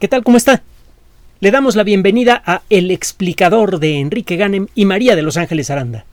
[0.00, 0.24] ¿Qué tal?
[0.24, 0.62] ¿Cómo está?
[1.38, 5.70] Le damos la bienvenida a El explicador de Enrique Ganem y María de Los Ángeles
[5.70, 6.04] Aranda.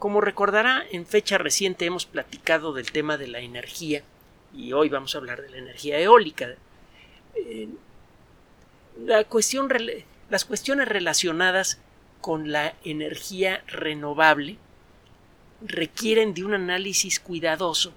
[0.00, 4.02] Como recordará, en fecha reciente hemos platicado del tema de la energía
[4.52, 6.48] y hoy vamos a hablar de la energía eólica.
[7.36, 7.68] Eh,
[9.04, 9.68] la cuestión,
[10.28, 11.78] las cuestiones relacionadas
[12.20, 14.58] con la energía renovable
[15.64, 17.92] requieren de un análisis cuidadoso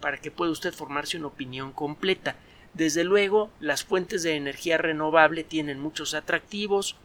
[0.00, 2.34] para que pueda usted formarse una opinión completa.
[2.74, 6.96] Desde luego, las fuentes de energía renovable tienen muchos atractivos.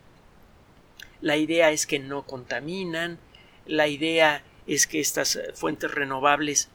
[1.21, 3.17] La idea es que no contaminan,
[3.65, 6.69] la idea es que estas eh, fuentes renovables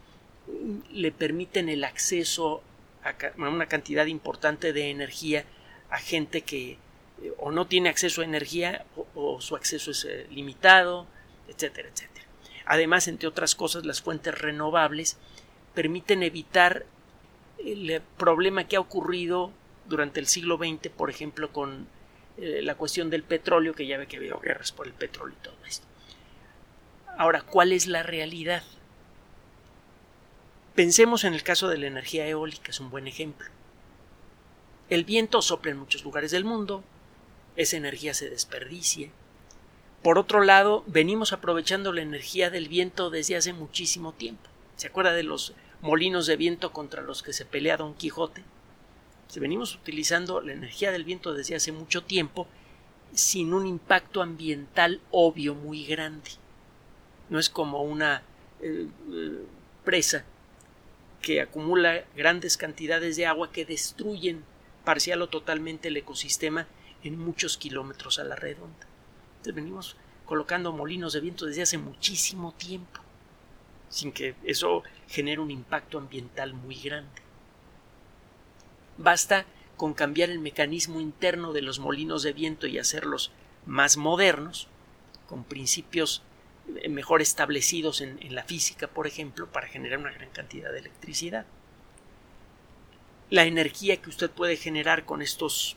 [0.47, 2.63] mm, le permiten el acceso
[3.03, 5.45] a una cantidad importante de energía
[5.89, 6.73] a gente que
[7.23, 11.07] eh, o no tiene acceso a energía o, su acceso es eh, limitado,
[11.49, 12.27] etcétera, etcétera.
[12.67, 15.17] Además, entre otras cosas, las fuentes renovables
[15.75, 16.87] permiten evitar
[17.65, 19.53] el problema que ha ocurrido
[19.87, 21.87] durante el siglo XX, por ejemplo, con
[22.39, 25.37] eh, la cuestión del petróleo, que ya ve que ha habido guerras por el petróleo
[25.39, 25.87] y todo esto.
[27.19, 28.63] Ahora, ¿cuál es la realidad?
[30.75, 33.49] Pensemos en el caso de la energía eólica, es un buen ejemplo.
[34.89, 36.83] El viento sopla en muchos lugares del mundo,
[37.57, 39.11] esa energía se desperdicia.
[40.03, 44.49] Por otro lado, venimos aprovechando la energía del viento desde hace muchísimo tiempo.
[44.77, 45.53] ¿Se acuerda de los
[45.83, 48.43] molinos de viento contra los que se pelea Don Quijote.
[49.37, 52.47] venimos utilizando la energía del viento desde hace mucho tiempo
[53.13, 56.31] sin un impacto ambiental obvio muy grande.
[57.29, 58.23] No es como una
[58.61, 59.45] eh, eh,
[59.85, 60.25] presa
[61.23, 64.45] que acumula grandes cantidades de agua que destruyen
[64.85, 66.67] parcial o totalmente el ecosistema
[67.03, 68.87] en muchos kilómetros a la redonda.
[69.45, 73.01] Venimos colocando molinos de viento desde hace muchísimo tiempo
[73.91, 77.21] sin que eso genere un impacto ambiental muy grande.
[78.97, 79.45] Basta
[79.77, 83.33] con cambiar el mecanismo interno de los molinos de viento y hacerlos
[83.67, 84.69] más modernos,
[85.27, 86.23] con principios
[86.77, 91.47] eh, mejor establecidos en, la física, por ejemplo, para generar una gran cantidad de electricidad.
[93.31, 95.77] La energía que usted puede generar con estos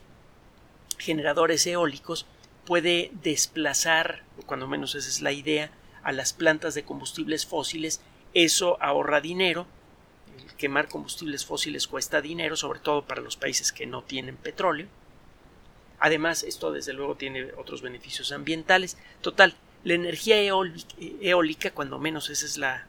[0.98, 2.26] generadores eólicos
[2.66, 5.72] puede desplazar, o cuando menos esa es la idea,
[6.04, 8.02] a las plantas de combustibles fósiles,
[8.34, 9.68] eso ahorra dinero.
[10.58, 14.88] Quemar combustibles fósiles cuesta dinero, sobre todo para los países que no tienen petróleo.
[16.00, 18.98] Además, esto desde luego tiene otros beneficios ambientales.
[19.22, 22.88] Total, la energía eólica, cuando menos esa es la,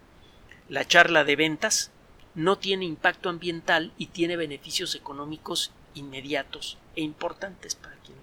[0.68, 1.90] la charla de ventas,
[2.34, 8.18] no tiene impacto ambiental y tiene beneficios económicos inmediatos e importantes para quien,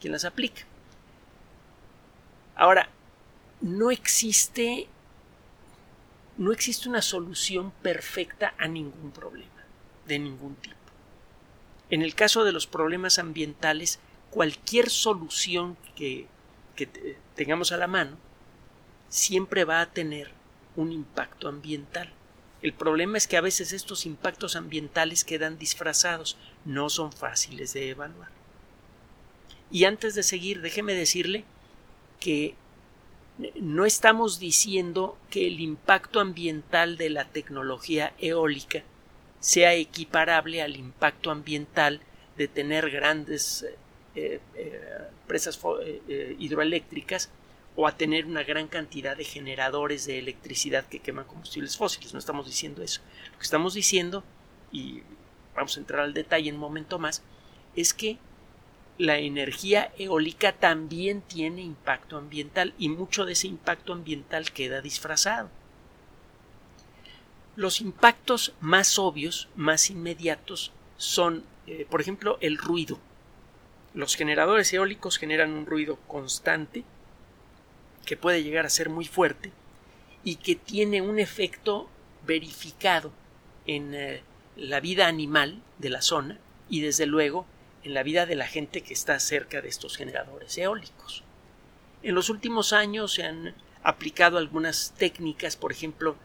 [0.00, 0.62] quien las aplica.
[2.56, 2.90] Ahora,
[3.64, 4.88] no existe
[6.36, 9.64] no existe una solución perfecta a ningún problema,
[10.06, 10.74] de ningún tipo.
[11.88, 16.26] En el caso de los problemas ambientales, cualquier solución que,
[16.76, 18.18] que tengamos a la mano
[19.08, 20.32] siempre va a tener
[20.76, 22.12] un impacto ambiental.
[22.60, 26.36] El problema es que a veces estos impactos ambientales quedan disfrazados,
[26.66, 28.30] no son fáciles de evaluar.
[29.70, 31.44] Y antes de seguir, déjeme decirle
[32.20, 32.56] que
[33.38, 38.82] no estamos diciendo que el impacto ambiental de la tecnología eólica
[39.40, 42.00] sea equiparable al impacto ambiental
[42.36, 43.66] de tener grandes
[44.14, 44.80] eh, eh,
[45.26, 47.30] presas eh, hidroeléctricas
[47.76, 52.12] o a tener una gran cantidad de generadores de electricidad que queman combustibles fósiles.
[52.12, 53.00] No estamos diciendo eso.
[53.32, 54.22] Lo que estamos diciendo,
[54.70, 55.02] y
[55.56, 57.22] vamos a entrar al detalle en un momento más,
[57.74, 58.18] es que
[58.98, 65.50] la energía eólica también tiene impacto ambiental y mucho de ese impacto ambiental queda disfrazado.
[67.56, 72.98] Los impactos más obvios, más inmediatos, son, eh, por ejemplo, el ruido.
[73.94, 76.84] Los generadores eólicos generan un ruido constante
[78.04, 79.52] que puede llegar a ser muy fuerte
[80.24, 81.88] y que tiene un efecto
[82.26, 83.12] verificado
[83.66, 84.22] en eh,
[84.56, 86.38] la vida animal de la zona
[86.68, 87.46] y desde luego
[87.84, 91.22] en la vida de la gente que está cerca de estos generadores eólicos.
[92.02, 96.16] En los últimos años se han aplicado algunas técnicas, por ejemplo,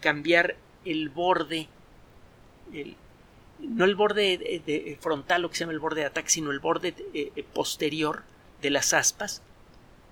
[0.00, 1.68] cambiar el borde,
[3.60, 6.94] no el borde frontal, lo que se llama el borde de ataque, sino el borde
[7.14, 8.22] eh, posterior
[8.60, 9.42] de las aspas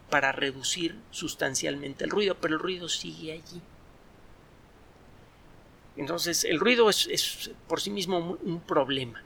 [0.09, 3.61] para reducir sustancialmente el ruido, pero el ruido sigue allí.
[5.97, 9.23] Entonces, el ruido es por sí mismo un problema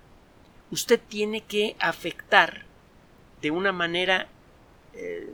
[0.70, 2.64] usted tiene que afectar
[3.40, 4.28] de una manera
[4.94, 5.32] eh,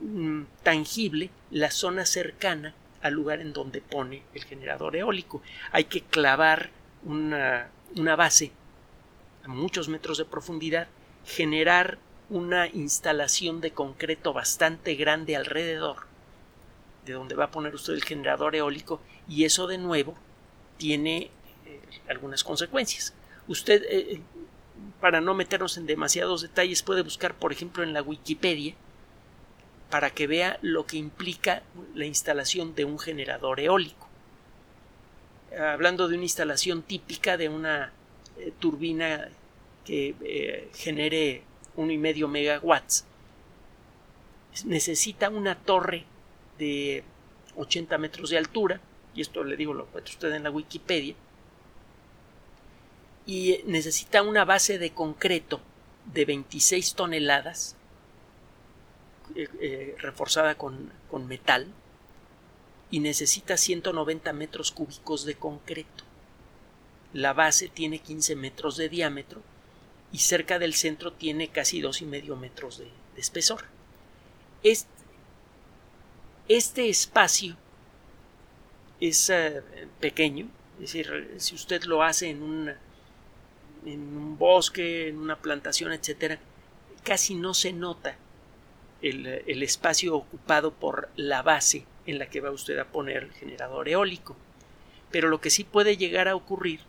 [0.00, 5.42] mm, tangible la zona cercana al lugar en donde pone el generador eólico.
[5.72, 6.70] Hay que clavar
[7.04, 8.52] una, una base
[9.44, 10.88] a muchos metros de profundidad,
[11.24, 16.10] generar una instalación de concreto bastante grande alrededor
[17.04, 20.14] de donde va a poner usted el generador eólico y eso de nuevo
[20.76, 21.30] tiene
[21.66, 23.14] eh, algunas consecuencias.
[23.50, 24.20] Usted, eh,
[25.00, 28.76] para no meternos en demasiados detalles, puede buscar, por ejemplo, en la Wikipedia
[29.90, 31.64] para que vea lo que implica
[31.96, 34.08] la instalación de un generador eólico.
[35.58, 37.92] Hablando de una instalación típica de una
[38.38, 39.30] eh, turbina
[39.84, 41.42] que genere
[41.74, 43.04] uno y medio megawatts,
[44.64, 46.04] necesita una torre
[46.56, 47.02] de
[47.56, 48.80] 80 metros de altura,
[49.12, 51.16] y esto le digo, lo encuentra usted en la Wikipedia,
[53.26, 55.60] y necesita una base de concreto
[56.12, 57.76] de 26 toneladas
[59.34, 61.68] eh, eh, reforzada con, con metal
[62.90, 66.04] y necesita 190 metros cúbicos de concreto.
[67.12, 69.42] La base tiene 15 metros de diámetro
[70.12, 73.64] y cerca del centro tiene casi dos y medio metros de, espesor.
[74.62, 74.90] Este,
[76.48, 77.56] este, espacio
[79.00, 79.62] es eh,
[80.00, 82.74] pequeño, es decir, si usted lo hace en un,
[83.86, 86.38] en un bosque, en una plantación, etcétera,
[87.02, 88.16] casi no se nota
[89.02, 93.32] el, el espacio ocupado por la base en la que va usted a poner el
[93.32, 94.36] generador eólico.
[95.10, 96.80] Pero lo que sí puede llegar a ocurrir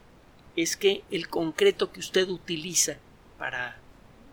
[0.55, 2.97] es que el concreto que usted utiliza
[3.37, 3.77] para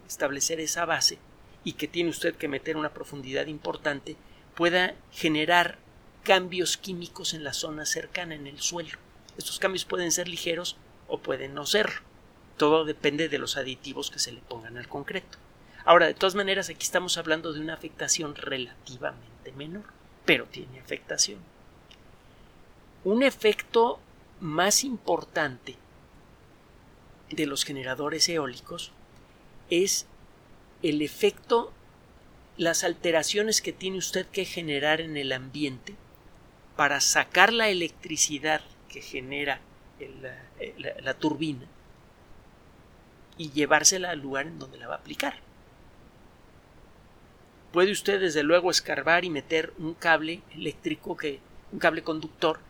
[0.07, 1.19] establecer esa base
[1.65, 4.17] y que tiene usted que meter una profundidad importante
[4.55, 5.79] pueda generar
[6.25, 8.99] cambios químicos en la zona cercana, en el suelo.
[9.37, 10.77] Estos cambios pueden ser ligeros
[11.07, 12.03] o pueden no ser.
[12.59, 15.39] Todo depende de los aditivos que se le pongan al concreto.
[15.85, 19.85] Ahora, de todas maneras, aquí estamos hablando de una afectación relativamente menor,
[20.27, 21.39] pero tiene afectación.
[23.05, 24.01] Un efecto
[24.41, 25.77] más importante
[27.31, 28.93] de los generadores eólicos
[29.71, 30.07] es
[30.83, 31.73] el efecto,
[32.57, 35.95] las alteraciones que tiene usted que generar en el ambiente
[36.77, 39.61] para sacar la electricidad que genera
[41.03, 41.67] la, turbina
[43.39, 45.37] y llevársela al lugar en donde la va a aplicar.
[47.73, 51.41] Puede usted desde luego escarbar y meter un cable eléctrico que
[51.73, 52.61] un cable conductor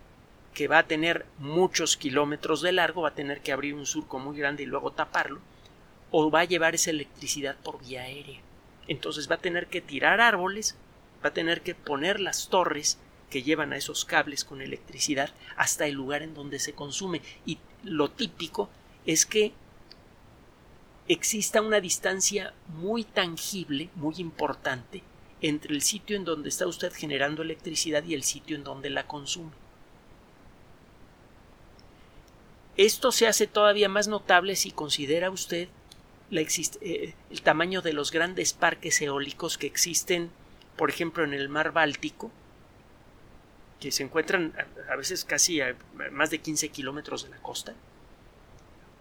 [0.55, 4.19] que va a tener muchos kilómetros de largo, va a tener que abrir un surco
[4.19, 5.41] muy grande y luego taparlo
[6.11, 8.41] o va a llevar esa electricidad por vía aérea.
[8.89, 10.77] Entonces va a tener que tirar árboles,
[11.25, 12.99] va a tener que poner las torres
[13.31, 17.21] que llevan a esos cables con electricidad hasta el lugar en donde se consume.
[17.45, 18.71] Y lo típico
[19.07, 19.53] es que
[21.09, 25.03] exista una distancia muy tangible, muy importante,
[25.41, 29.07] entre el sitio en donde está usted generando electricidad y el sitio en donde la
[29.07, 29.53] consume.
[32.77, 35.69] Esto se hace todavía más notable si considera usted
[36.31, 40.31] eh, el tamaño de los grandes parques eólicos que existen,
[40.77, 42.31] por ejemplo, en el mar Báltico,
[43.81, 44.53] que se encuentran
[44.91, 45.75] a, veces casi a
[46.13, 47.75] más de 15 kilómetros de la costa,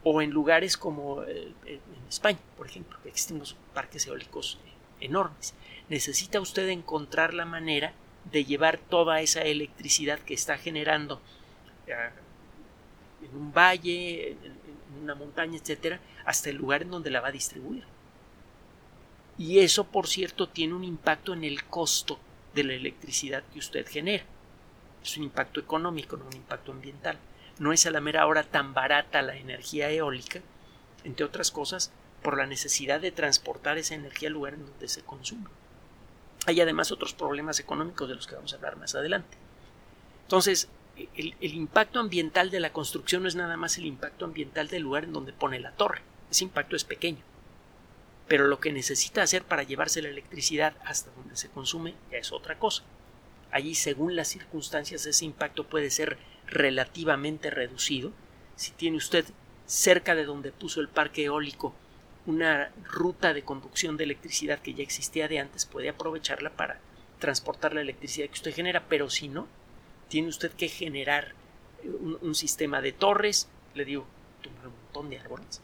[0.04, 3.42] o en lugares como eh, en España, por ejemplo, que existen
[3.74, 4.58] parques eólicos
[5.00, 5.54] enormes.
[5.90, 7.94] Necesita usted encontrar la manera
[8.32, 11.22] de llevar toda esa electricidad que está generando
[11.88, 11.94] eh,
[13.24, 14.68] en un valle, en,
[15.02, 17.84] una montaña, etcétera, hasta el lugar en donde la va a distribuir.
[19.38, 22.20] Y eso, por cierto, tiene un impacto en el costo
[22.56, 24.24] de la electricidad que usted genera.
[25.04, 27.18] Es un impacto económico, no un impacto ambiental.
[27.60, 30.42] No es a la mera hora tan barata la energía eólica,
[31.04, 35.02] entre otras cosas, por la necesidad de transportar esa energía al lugar en donde se
[35.02, 35.50] consume.
[36.46, 39.38] Hay además otros problemas económicos de los que vamos a hablar más adelante.
[40.24, 40.70] Entonces,
[41.16, 45.04] el, impacto ambiental de la construcción no es nada más el impacto ambiental del lugar
[45.04, 46.02] en donde pone la torre.
[46.32, 47.24] Ese impacto es pequeño.
[48.28, 52.32] Pero lo que necesita hacer para llevarse la electricidad hasta donde se consume ya es
[52.32, 52.84] otra cosa.
[53.52, 58.12] Allí, según las circunstancias, ese impacto puede ser relativamente reducido.
[58.56, 59.26] Si tiene usted
[59.66, 61.76] cerca de donde puso el parque eólico
[62.26, 66.80] una ruta de conducción de electricidad que ya existía de antes, puede aprovecharla para
[67.20, 69.48] transportar la electricidad que usted genera, pero si no,
[70.10, 71.34] tiene usted que generar
[72.22, 74.06] un, sistema de torres, le digo,
[74.46, 75.62] un montón de árboles,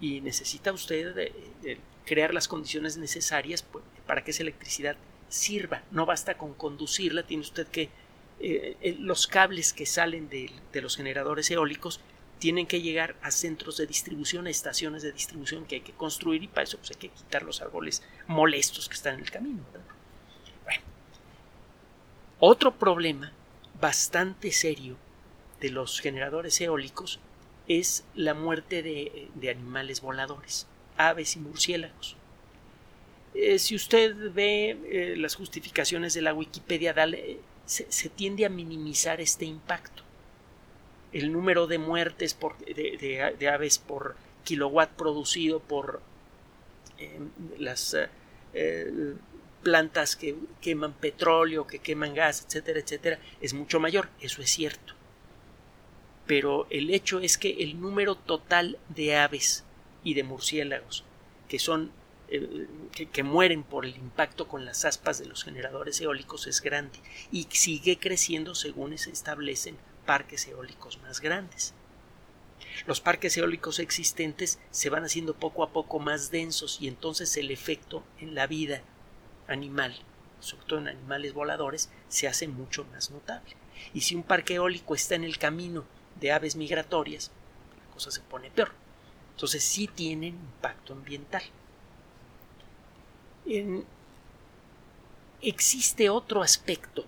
[0.00, 1.32] y necesita usted
[2.06, 4.96] crear las condiciones necesarias pues, para que esa electricidad
[5.28, 5.82] sirva.
[5.90, 7.90] No basta con conducirla, tiene usted que
[8.38, 12.00] eh, eh, los cables que salen de, los generadores eólicos
[12.38, 16.42] tienen que llegar a centros de distribución, a estaciones de distribución que hay que construir
[16.42, 19.62] y para eso pues, hay que quitar los árboles molestos que están en el camino.
[22.38, 23.32] Otro problema
[23.80, 24.98] bastante serio
[25.60, 27.18] de los generadores eólicos
[27.66, 30.66] es la muerte de, animales voladores,
[30.98, 32.16] aves y murciélagos.
[33.32, 36.92] Eh, si usted ve las justificaciones de la Wikipedia,
[37.66, 40.02] se, tiende a minimizar este impacto.
[41.12, 46.00] El número de muertes por, de, aves por kilowatt producido por
[47.58, 47.96] las
[49.62, 54.08] plantas que queman petróleo, que queman gas, etcétera, etcétera, es mucho mayor.
[54.20, 54.94] Eso es cierto.
[56.26, 59.64] Pero el hecho es que el número total de aves
[60.02, 61.04] y de murciélagos
[61.48, 61.90] que son
[62.28, 62.66] eh,
[63.12, 66.98] que, mueren por el impacto con las aspas de los generadores eólicos es grande
[67.30, 71.74] y sigue creciendo según se establecen parques eólicos más grandes.
[72.86, 77.50] Los parques eólicos existentes se van haciendo poco a poco más densos y entonces el
[77.50, 78.82] efecto en la vida
[79.46, 79.96] animal,
[80.40, 83.56] sobre todo en animales voladores, se hace mucho más notable.
[83.94, 85.84] Y si un parque eólico está en el camino
[86.20, 87.30] de aves migratorias,
[87.78, 88.72] la cosa se pone peor.
[89.32, 91.42] Entonces sí tienen impacto ambiental.
[95.42, 97.04] Existe otro aspecto.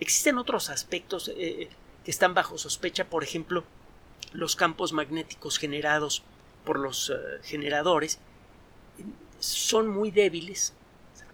[0.00, 1.68] Existen otros aspectos eh,
[2.04, 3.64] que están bajo sospecha, por ejemplo,
[4.32, 6.22] los campos magnéticos generados
[6.64, 8.18] por los eh, generadores
[9.38, 10.72] son muy débiles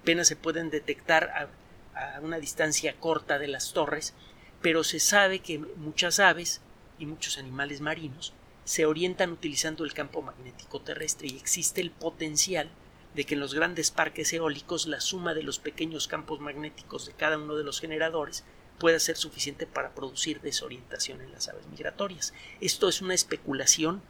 [0.08, 1.50] apenas se pueden detectar
[1.94, 4.14] a, una distancia corta de las torres,
[4.62, 6.62] pero se sabe que muchas aves
[6.99, 8.32] y muchos animales marinos
[8.64, 12.70] se orientan utilizando el campo magnético terrestre y existe el potencial
[13.15, 17.12] de que en los grandes parques eólicos la suma de los pequeños campos magnéticos de
[17.12, 18.45] cada uno de los generadores
[18.79, 22.33] pueda ser suficiente para producir desorientación en las aves migratorias.
[22.61, 24.03] Esto es una especulación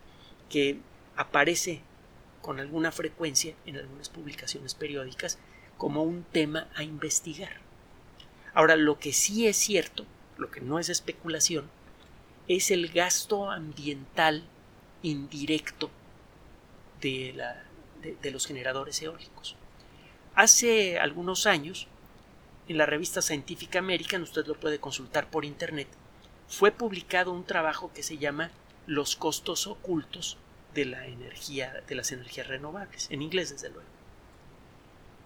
[0.50, 0.80] que
[1.16, 1.82] aparece
[2.42, 5.38] con alguna frecuencia en algunas publicaciones periódicas
[5.76, 7.60] como un tema a investigar.
[8.54, 10.04] Ahora, lo que sí es cierto,
[10.36, 11.70] lo que no es especulación,
[12.48, 14.44] es el gasto ambiental
[15.02, 15.90] indirecto
[17.00, 17.62] de, la,
[18.02, 19.56] de, los generadores eólicos.
[20.34, 21.88] Hace algunos años,
[22.68, 25.88] en la revista Scientific American, usted lo puede consultar por internet,
[26.48, 28.50] fue publicado un trabajo que se llama
[28.86, 30.38] Los costos ocultos
[30.74, 33.88] de la energía, de las energías renovables, en inglés desde luego.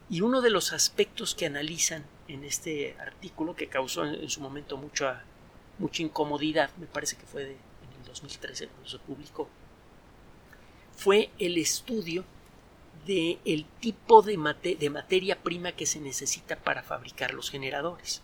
[0.09, 4.77] Y uno de los aspectos que analizan en este artículo, que causó en, su momento
[4.77, 5.25] mucha,
[5.79, 9.49] mucha incomodidad, me parece que fue en el 2013 cuando se publicó,
[10.97, 12.25] fue el estudio
[13.07, 14.37] del el tipo de,
[14.79, 18.23] de materia prima que se necesita para fabricar los generadores.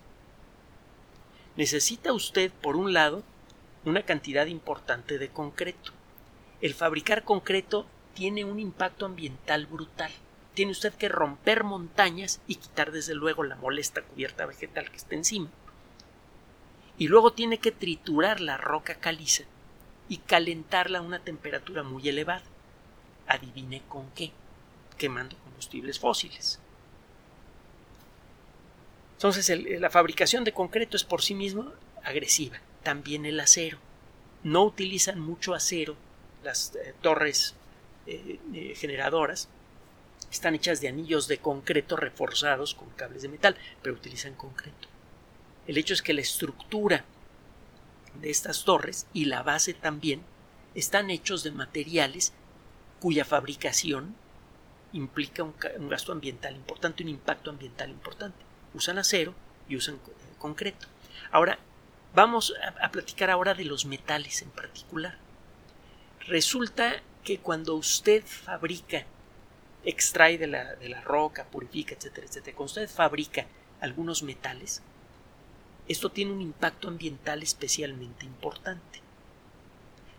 [1.56, 3.22] Necesita usted, por un lado,
[3.84, 5.92] una cantidad importante de concreto.
[6.60, 10.12] El fabricar concreto tiene un impacto ambiental brutal
[10.58, 15.14] tiene usted que romper montañas y quitar desde luego la molesta cubierta vegetal que está
[15.14, 15.50] encima.
[16.98, 19.44] Y luego tiene que triturar la roca caliza
[20.08, 22.42] y calentarla a una temperatura muy elevada.
[23.28, 24.32] Adivine con qué.
[24.98, 26.58] Quemando combustibles fósiles.
[29.14, 29.50] Entonces
[29.80, 31.72] la fabricación de concreto es por sí mismo
[32.04, 32.60] agresiva.
[32.82, 33.78] También el acero.
[34.44, 35.96] No utilizan mucho acero
[36.44, 37.54] las eh, torres
[38.06, 39.48] eh, eh, generadoras
[40.30, 44.88] están hechas de anillos de concreto reforzados con cables de metal, pero utilizan concreto.
[45.66, 47.04] El hecho es que la estructura
[48.20, 50.22] de estas torres y la base también
[50.74, 52.32] están hechos de materiales
[53.00, 54.16] cuya fabricación
[54.92, 55.54] implica un,
[55.88, 58.38] gasto ambiental importante, un impacto ambiental importante.
[58.74, 59.34] Usan acero
[59.68, 59.98] y usan eh,
[60.38, 60.86] concreto.
[61.30, 61.58] Ahora,
[62.14, 65.16] vamos a, a platicar ahora de los metales en particular.
[66.26, 69.04] Resulta que cuando usted fabrica
[69.84, 72.56] extrae de la, de la roca, purifica, etcétera, etcétera.
[72.56, 73.46] Cuando usted fabrica
[73.80, 74.82] algunos metales,
[75.86, 79.00] esto tiene un impacto ambiental especialmente importante.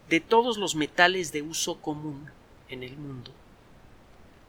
[0.07, 2.31] De todos los metales de uso común
[2.67, 3.31] en el mundo,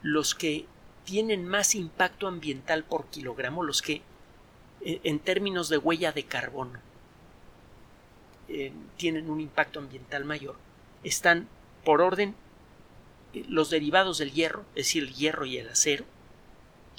[0.03, 0.67] los que
[1.05, 4.03] tienen más impacto ambiental por kilogramo, los que
[4.83, 6.79] en términos de huella de carbono
[8.49, 10.57] eh, tienen un impacto ambiental mayor,
[11.05, 11.49] están
[11.85, 12.35] por orden
[13.49, 16.05] los derivados del hierro, es decir, el hierro y el acero,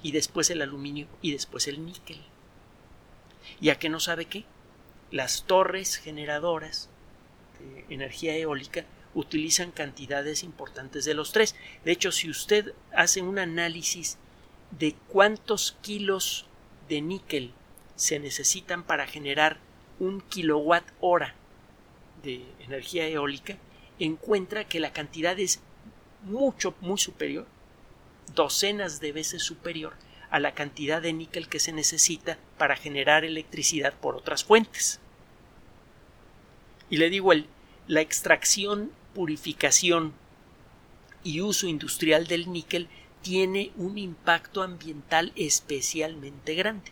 [0.02, 2.22] y después el aluminio y después el níquel.
[3.60, 4.46] ¿Y a qué no sabe qué?
[5.12, 6.90] Las torres generadoras
[7.60, 11.56] de energía eólica utilizan cantidades importantes de los tres.
[11.84, 14.18] De hecho, si usted hace un análisis
[14.72, 16.46] de cuántos kilos
[16.88, 17.54] de níquel
[17.96, 19.58] se necesitan para generar
[20.00, 21.36] un kilowatt hora
[22.24, 23.58] de energía eólica,
[24.00, 25.62] encuentra que la cantidad es
[26.24, 27.48] mucho, muy superior,
[28.34, 29.94] docenas de veces superior
[30.30, 35.00] a la cantidad de níquel que se necesita para generar electricidad por otras fuentes.
[36.90, 37.32] Y le digo,
[37.88, 40.14] la extracción purificación
[41.24, 42.88] y uso industrial del níquel
[43.22, 46.92] tiene un impacto ambiental especialmente grande.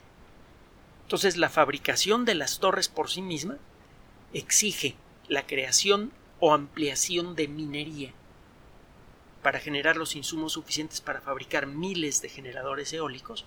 [1.03, 3.57] Entonces la fabricación de las torres por sí misma
[4.33, 4.95] exige
[5.27, 8.13] la creación o ampliación de minería
[9.41, 13.45] para generar los insumos suficientes para fabricar miles de generadores eólicos.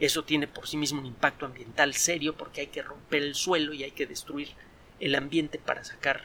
[0.00, 3.72] Eso tiene por sí mismo un impacto ambiental serio porque hay que romper el suelo
[3.72, 4.48] y hay que destruir
[5.00, 6.22] el ambiente para sacar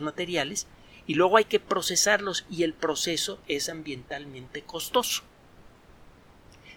[0.00, 0.66] materiales
[1.06, 5.24] y luego hay que procesarlos y el proceso es ambientalmente costoso.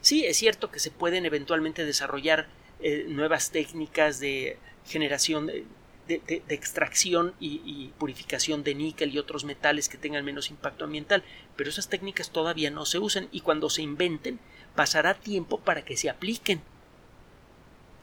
[0.01, 2.47] Sí, es cierto que se pueden eventualmente desarrollar
[2.81, 5.47] eh, nuevas técnicas de generación
[6.07, 11.23] de, extracción y, purificación de níquel y otros metales que tengan menos impacto ambiental,
[11.55, 14.39] pero esas técnicas todavía no se usan y cuando se inventen
[14.75, 16.61] pasará tiempo para que se apliquen.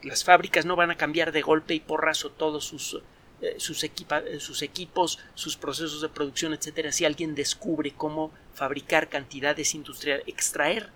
[0.02, 3.00] Las fábricas no van a cambiar de golpe y porrazo todos sus
[3.43, 3.91] eh, sus, eh,
[4.39, 10.91] sus equipos, sus procesos de producción, etcétera, si alguien descubre cómo fabricar cantidades industriales, extraer,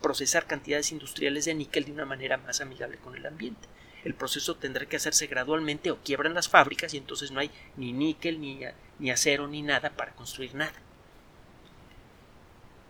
[0.00, 3.66] procesar cantidades industriales de níquel de una manera más amigable con el ambiente.
[4.04, 7.92] El proceso tendrá que hacerse gradualmente o quiebran las fábricas y entonces no hay ni
[7.92, 8.60] níquel, ni,
[9.00, 10.80] ni acero, ni nada para construir nada.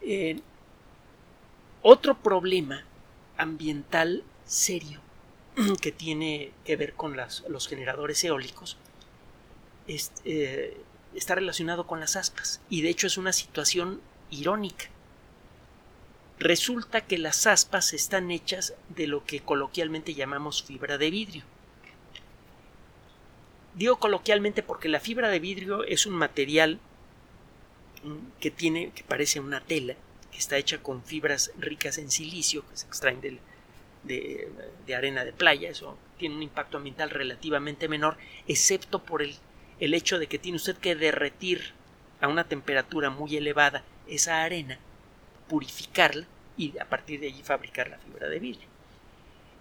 [0.02, 0.38] Eh,
[1.80, 2.84] otro problema
[3.38, 5.00] ambiental serio
[5.80, 8.76] que tiene que ver con los generadores eólicos
[10.24, 10.76] eh,
[11.14, 14.86] está relacionado con las aspas y de hecho es una situación irónica.
[16.38, 21.42] Resulta que las aspas están hechas de lo que coloquialmente llamamos fibra de vidrio.
[23.74, 26.78] Digo coloquialmente porque la fibra de vidrio es un material
[28.40, 29.94] que tiene que parece una tela
[30.30, 34.48] que está hecha con fibras ricas en silicio que se extraen de,
[34.86, 38.16] de arena de playa eso tiene un impacto ambiental relativamente menor
[38.46, 39.36] excepto por el
[39.80, 41.72] el hecho de que tiene usted que derretir
[42.20, 44.78] a una temperatura muy elevada esa arena,
[45.48, 48.68] purificarla y a partir de allí fabricar la fibra de vidrio.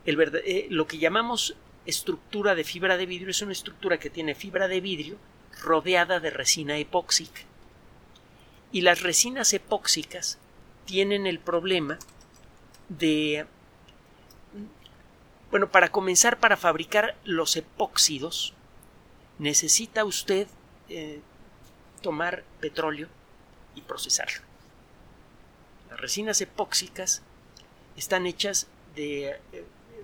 [0.06, 4.68] Eh, lo que llamamos estructura de fibra de vidrio es una estructura que tiene fibra
[4.68, 5.18] de vidrio
[5.62, 7.42] rodeada de resina epóxica.
[8.72, 10.38] Y las resinas epóxicas
[10.86, 12.00] tienen el problema
[12.90, 13.46] de
[15.50, 18.54] bueno, para comenzar, para fabricar los epóxidos,
[19.40, 20.48] necesita usted
[20.90, 21.22] eh,
[22.02, 23.08] tomar petróleo
[23.76, 24.42] y procesarlo.
[25.90, 27.22] Las resinas epóxicas
[27.96, 29.38] están hechas de eh,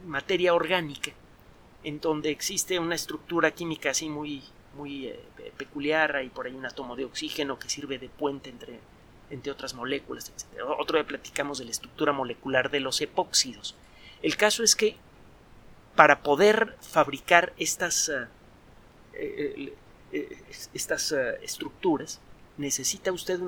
[0.06, 1.12] materia orgánica,
[1.84, 4.44] en donde existe una estructura química así muy,
[4.76, 5.20] muy eh,
[5.58, 8.80] peculiar, hay por ahí un átomo de oxígeno que sirve de puente entre,
[9.30, 10.64] entre otras moléculas, etc.
[10.80, 13.76] Otro día platicamos de la estructura molecular de los epóxidos.
[14.22, 14.96] El caso es que
[15.96, 18.10] para poder fabricar estas
[19.14, 19.74] eh,
[20.74, 22.20] estas eh, estructuras,
[22.58, 23.40] necesita usted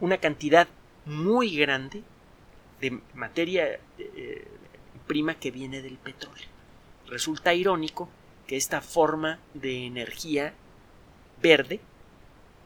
[0.00, 0.68] una cantidad
[1.04, 2.02] muy grande
[2.80, 3.78] de materia
[5.06, 6.48] prima que viene del petróleo.
[7.06, 8.08] Resulta irónico
[8.46, 10.54] que esta forma de energía
[11.40, 11.80] verde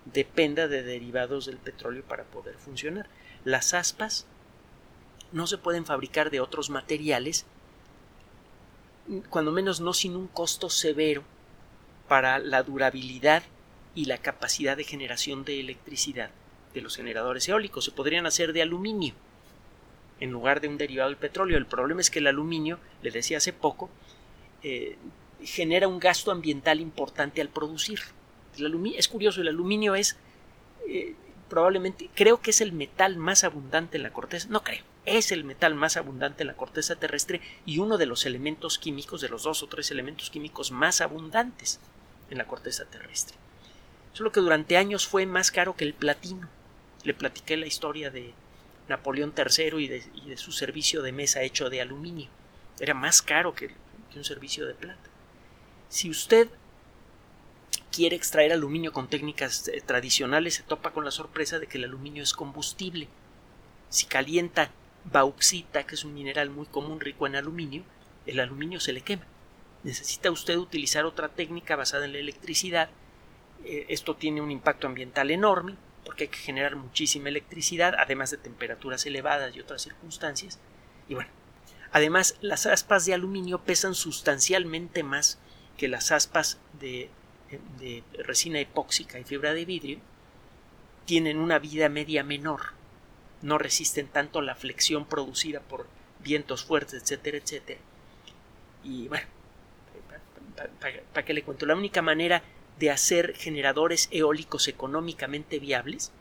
[0.05, 3.09] dependa de derivados del petróleo para poder funcionar.
[3.45, 4.27] Las aspas
[5.33, 7.45] no se pueden fabricar de otros materiales,
[9.31, 11.23] cuando menos no sin un costo severo
[12.09, 13.43] para la durabilidad
[13.95, 16.31] y la capacidad de generación de electricidad
[16.75, 17.85] de los generadores eólicos.
[17.85, 19.15] Se podrían hacer de aluminio
[20.21, 21.59] en lugar de un derivado del petróleo.
[21.59, 23.91] El problema es que el aluminio, le decía hace poco,
[24.63, 24.97] eh,
[25.43, 28.01] genera un gasto ambiental importante al producir.
[28.97, 30.17] es curioso, el aluminio es
[30.89, 31.15] eh,
[31.49, 35.45] probablemente, creo que es el metal más abundante en la corteza, no creo, es el
[35.45, 39.45] metal más abundante en la corteza terrestre y uno de los elementos químicos, de los
[39.45, 41.81] dos o tres elementos químicos más abundantes
[42.31, 43.37] en la corteza terrestre.
[44.13, 46.49] Solo que durante años fue más caro que el platino.
[47.05, 48.33] Le platiqué la historia de
[48.89, 49.79] Napoleón III
[50.15, 52.29] y de, su servicio de mesa hecho de aluminio.
[52.81, 53.71] Era más caro que,
[54.15, 55.11] un servicio de plata.
[55.91, 56.49] Si usted
[57.93, 61.85] quiere extraer aluminio con técnicas eh, tradicionales, se topa con la sorpresa de que el
[61.85, 63.09] aluminio es combustible.
[63.91, 64.71] Si calienta
[65.05, 67.83] bauxita, que es un mineral muy común rico en aluminio,
[68.25, 69.27] el aluminio se le quema
[69.87, 72.91] necesita usted utilizar otra técnica basada en la electricidad.
[73.65, 78.37] Eh, esto tiene un impacto ambiental enorme porque hay que generar muchísima electricidad, además de
[78.37, 80.59] temperaturas elevadas y otras circunstancias.
[81.09, 81.31] Y bueno,
[81.93, 85.39] además las aspas de aluminio pesan sustancialmente más
[85.77, 87.09] que las aspas de,
[87.79, 89.99] de resina epóxica y fibra de vidrio.
[91.05, 92.73] Tienen una vida media menor,
[93.41, 95.87] no resisten tanto la flexión producida por
[96.25, 97.81] vientos fuertes, etcétera, etcétera.
[98.83, 99.27] Y bueno,
[101.13, 101.67] ¿para qué le cuento?
[101.67, 102.43] La única manera
[102.79, 106.13] de hacer generadores eólicos económicamente viables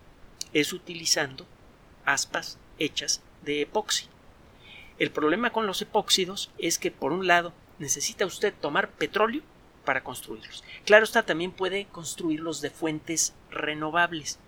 [0.54, 1.46] es utilizando
[2.06, 4.08] aspas hechas de epoxi.
[4.98, 9.42] El problema con los epóxidos es que por un lado necesita usted tomar petróleo
[9.84, 10.64] para construirlos.
[10.86, 14.40] Claro está, también puede construirlos de fuentes renovables.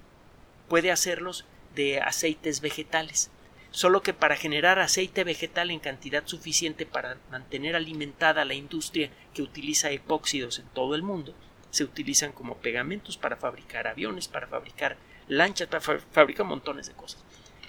[0.69, 1.45] Puede hacerlos
[1.75, 3.29] de aceites vegetales.
[3.71, 9.43] Solo que para generar aceite vegetal en cantidad suficiente para mantener alimentada la industria que
[9.43, 11.35] utiliza epóxidos en todo el mundo,
[11.69, 14.97] se utilizan como pegamentos para fabricar aviones, para fabricar
[15.27, 17.23] lanchas, para fabricar montones de cosas.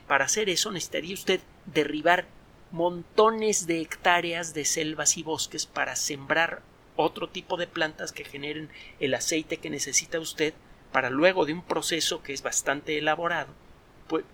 [0.07, 2.24] Para hacer eso necesitaría usted derribar
[2.70, 6.62] montones de hectáreas de selvas y bosques para sembrar
[6.96, 10.54] otro tipo de plantas que generen el aceite que necesita usted
[10.90, 13.52] para luego de un proceso que es bastante elaborado,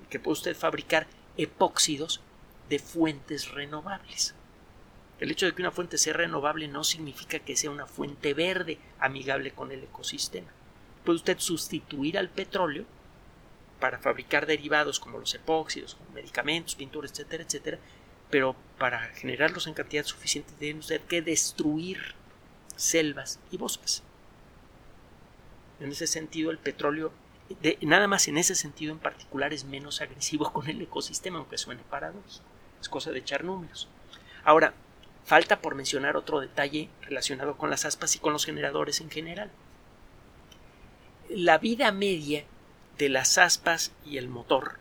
[0.09, 2.21] que puede usted fabricar epóxidos
[2.69, 4.37] de fuentes renovables.
[5.21, 8.79] El hecho de que una fuente sea renovable no significa que sea una fuente verde
[8.99, 10.51] amigable con el ecosistema.
[11.05, 12.85] Puede usted sustituir al petróleo
[13.79, 17.79] para fabricar derivados como los epóxidos, como medicamentos, pinturas, etcétera, etcétera,
[18.31, 22.15] pero para generarlos en cantidad suficiente tiene usted que destruir
[22.77, 24.03] selvas y bosques.
[25.81, 27.13] En ese sentido, el petróleo,
[27.61, 31.59] de, nada más en ese sentido en particular, es menos agresivo con el ecosistema, aunque
[31.59, 32.45] suene paradójico.
[32.81, 33.89] Es cosa de echar números.
[34.45, 34.75] Ahora,
[35.25, 39.51] falta por mencionar otro detalle relacionado con las aspas y con los generadores en general.
[41.31, 42.45] La vida media
[42.99, 44.79] de las aspas y el motor,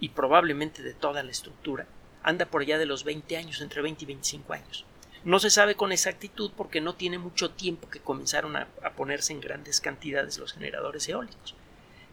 [0.00, 1.86] y probablemente de toda la estructura,
[2.22, 4.84] anda por allá de los 20 años, entre 20 y 25 años.
[5.24, 8.66] No se sabe con exactitud porque no tiene mucho tiempo que comenzaron a,
[8.96, 11.54] ponerse en grandes cantidades los generadores eólicos.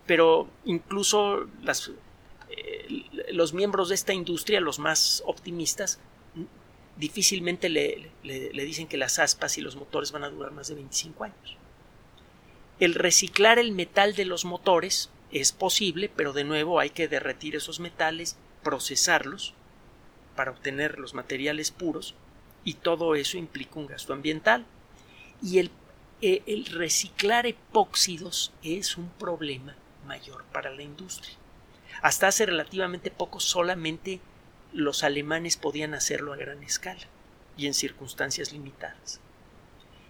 [0.06, 1.48] Pero incluso
[2.50, 6.00] eh, los miembros de esta industria, los más optimistas,
[7.02, 10.76] difícilmente le, le, dicen que las aspas y los motores van a durar más de
[10.76, 11.58] 25 años.
[12.80, 17.56] El reciclar el metal de los motores es posible, pero de nuevo hay que derretir
[17.56, 19.56] esos metales, procesarlos
[20.36, 22.14] para obtener los materiales puros
[22.64, 24.68] y todo eso implica un gasto ambiental.
[25.42, 25.72] Y el,
[26.22, 31.36] eh, el reciclar epóxidos es un problema mayor para la industria.
[32.04, 34.22] Hasta hace relativamente poco solamente
[34.74, 37.08] los alemanes podían hacerlo a gran escala
[37.58, 39.20] y en circunstancias limitadas.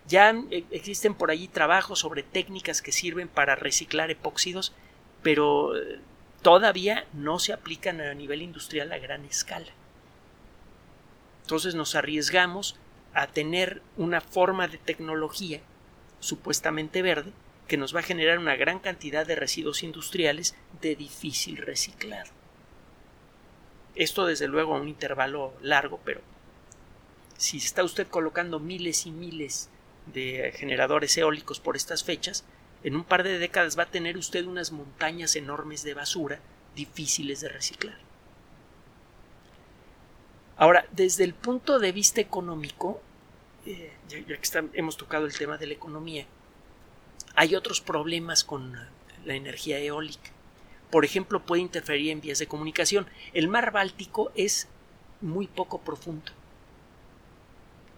[0.07, 4.73] Ya eh, existen por allí trabajos sobre técnicas que sirven para reciclar epóxidos,
[5.21, 5.99] pero eh,
[6.41, 9.71] todavía no se aplican a nivel industrial a gran escala.
[11.43, 12.77] Entonces nos arriesgamos
[13.13, 15.61] a tener una forma de tecnología
[16.19, 17.33] supuestamente verde
[17.67, 22.40] que nos va a generar una gran cantidad de residuos industriales de difícil reciclado.
[23.95, 26.21] Esto desde luego a un intervalo largo, pero
[27.37, 29.69] si está usted colocando miles y miles
[30.13, 32.45] de generadores eólicos por estas fechas,
[32.83, 36.39] en un par de décadas va a tener usted unas montañas enormes de basura
[36.75, 37.97] difíciles de reciclar.
[40.57, 43.01] Ahora, desde el punto de vista económico,
[43.65, 46.25] eh, ya, que hemos tocado el tema de la economía,
[47.35, 48.73] hay otros problemas con
[49.25, 50.31] la energía eólica.
[50.91, 53.07] Por ejemplo, puede interferir en vías de comunicación.
[53.33, 54.67] El mar Báltico es
[55.21, 56.31] muy poco profundo.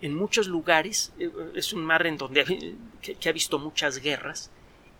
[0.01, 4.51] En muchos lugares eh, es un mar en donde que, ha visto muchas guerras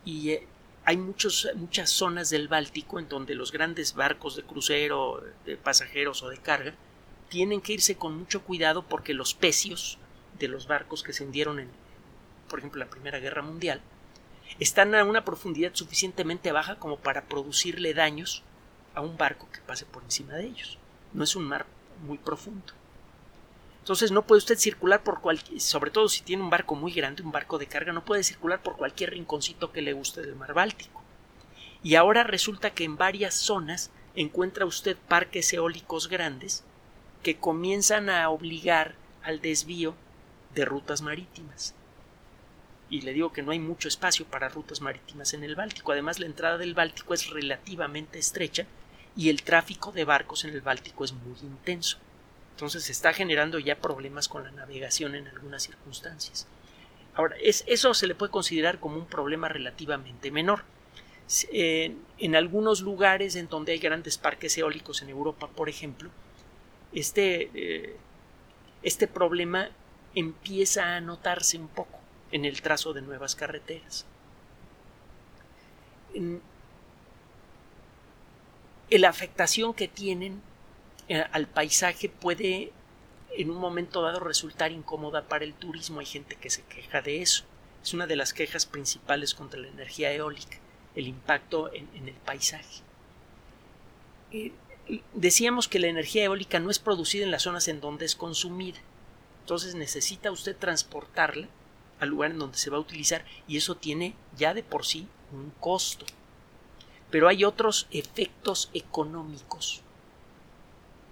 [0.06, 0.48] y eh,
[0.86, 6.24] hay muchos, muchas zonas del Báltico en donde los grandes barcos de crucero, de pasajeros
[6.24, 6.74] o de carga
[7.30, 9.98] tienen que irse con mucho cuidado porque los pecios
[10.40, 11.70] de los barcos que se hundieron en,
[12.50, 13.82] por ejemplo, la Primera Guerra Mundial,
[14.60, 18.44] están a una profundidad suficientemente baja como para producirle daños
[18.96, 20.78] a un barco que pase por encima de ellos.
[21.14, 21.66] No es un mar
[22.06, 22.74] muy profundo.
[23.80, 27.22] Entonces no puede usted circular por cualquier, sobre todo si tiene un barco muy grande,
[27.22, 30.54] un barco de carga, no puede circular por cualquier rinconcito que le guste del mar
[30.54, 31.02] Báltico.
[31.84, 36.64] Y ahora resulta que en varias zonas encuentra usted parques eólicos grandes
[37.24, 39.96] que comienzan a obligar al desvío
[40.56, 41.76] de rutas marítimas.
[42.94, 45.92] Y le digo que no hay mucho espacio para rutas marítimas en el Báltico.
[45.92, 48.68] Además, la entrada del Báltico es relativamente estrecha
[49.16, 51.98] y el tráfico de barcos en el Báltico es muy intenso.
[52.52, 56.46] Entonces se está generando ya problemas con la navegación en algunas circunstancias.
[57.16, 60.64] Ahora, es, eso se le puede considerar como un problema relativamente menor.
[61.42, 66.12] en algunos lugares en donde hay grandes parques eólicos en Europa, por ejemplo,
[66.94, 67.98] este, eh,
[68.84, 69.72] este problema
[70.14, 72.03] empieza a notarse un poco
[72.34, 74.06] en el trazo de nuevas carreteras.
[76.16, 76.42] En,
[78.90, 80.42] la afectación que tienen
[81.08, 82.72] eh, al paisaje puede
[83.36, 86.00] en un momento dado resultar incómoda para el turismo.
[86.00, 87.44] Hay gente que se queja de eso.
[87.84, 90.58] Es una de las quejas principales contra la energía eólica,
[90.96, 92.82] el impacto en, el paisaje.
[95.14, 98.80] Decíamos que la energía eólica no es producida en las zonas en donde es consumida.
[99.42, 101.48] Entonces necesita usted transportarla
[102.04, 105.08] al lugar en donde se va a utilizar y eso tiene ya de por sí
[105.32, 106.06] un costo.
[107.10, 109.82] Pero hay otros efectos económicos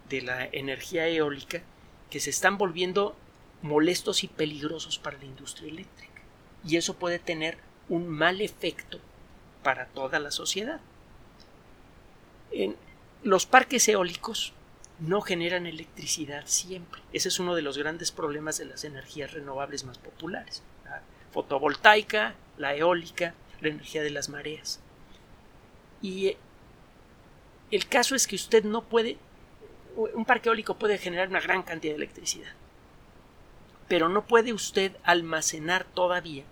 [0.09, 1.61] de la energía eólica
[2.09, 3.15] que se están volviendo
[3.61, 6.21] molestos y peligrosos para la industria eléctrica.
[6.65, 7.57] Y eso puede tener
[7.89, 8.99] un mal efecto
[9.63, 10.79] para toda la sociedad.
[13.23, 14.53] Los parques eólicos
[14.99, 17.01] no generan electricidad siempre.
[17.13, 20.63] Ese es uno de los grandes problemas de las energías renovables más populares.
[21.31, 24.79] Fotovoltaica, la eólica, la energía de las mareas.
[26.01, 26.37] Y eh,
[27.71, 29.17] el caso es que usted no puede,
[29.95, 32.51] un parque eólico puede generar una gran cantidad de electricidad,
[33.87, 36.43] pero no puede usted almacenar todavía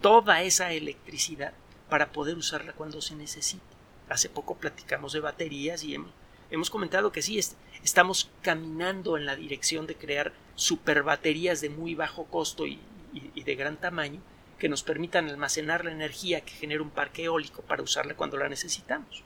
[0.00, 1.52] toda esa electricidad
[1.88, 3.64] para poder usarla cuando se necesite.
[4.08, 5.94] Hace poco platicamos de baterías y
[6.50, 7.38] hemos, comentado que sí,
[7.82, 12.78] estamos caminando en la dirección de crear superbaterías de muy bajo costo y
[13.12, 14.20] de gran tamaño
[14.58, 18.48] que nos permitan almacenar la energía que genera un parque eólico para usarla cuando la
[18.48, 19.22] necesitamos,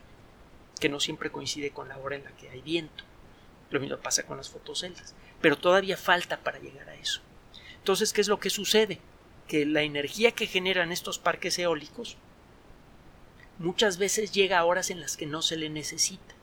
[0.79, 3.03] que no siempre coincide con la hora en la que hay viento.
[3.71, 7.21] Lo mismo pasa con las fotoceldas, pero todavía falta para llegar a eso.
[7.77, 8.99] Entonces, ¿qué es lo que sucede?
[9.47, 12.17] Que la energía que generan estos parques eólicos
[13.57, 16.35] muchas veces llega a horas en las que no se le necesita.